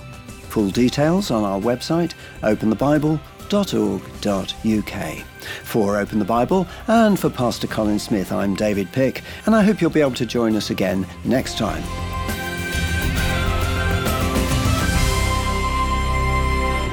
Full 0.55 0.69
details 0.69 1.31
on 1.31 1.43
our 1.43 1.59
website, 1.59 2.13
openthebible.org.uk. 2.39 5.25
For 5.65 5.97
Open 5.97 6.17
the 6.17 6.23
Bible 6.23 6.65
and 6.87 7.19
for 7.19 7.29
Pastor 7.29 7.67
Colin 7.67 7.99
Smith, 7.99 8.31
I'm 8.31 8.55
David 8.55 8.89
Pick, 8.93 9.21
and 9.45 9.53
I 9.53 9.63
hope 9.63 9.81
you'll 9.81 9.89
be 9.89 9.99
able 9.99 10.13
to 10.13 10.25
join 10.25 10.55
us 10.55 10.69
again 10.69 11.05
next 11.25 11.57
time. 11.57 11.81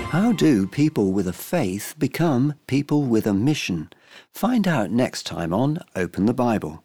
How 0.09 0.33
do 0.33 0.66
people 0.66 1.12
with 1.12 1.29
a 1.29 1.33
faith 1.33 1.94
become 2.01 2.55
people 2.66 3.05
with 3.05 3.29
a 3.29 3.33
mission? 3.33 3.90
Find 4.33 4.66
out 4.66 4.90
next 4.90 5.22
time 5.22 5.55
on 5.55 5.79
Open 5.94 6.27
the 6.27 6.35
Bible. 6.35 6.83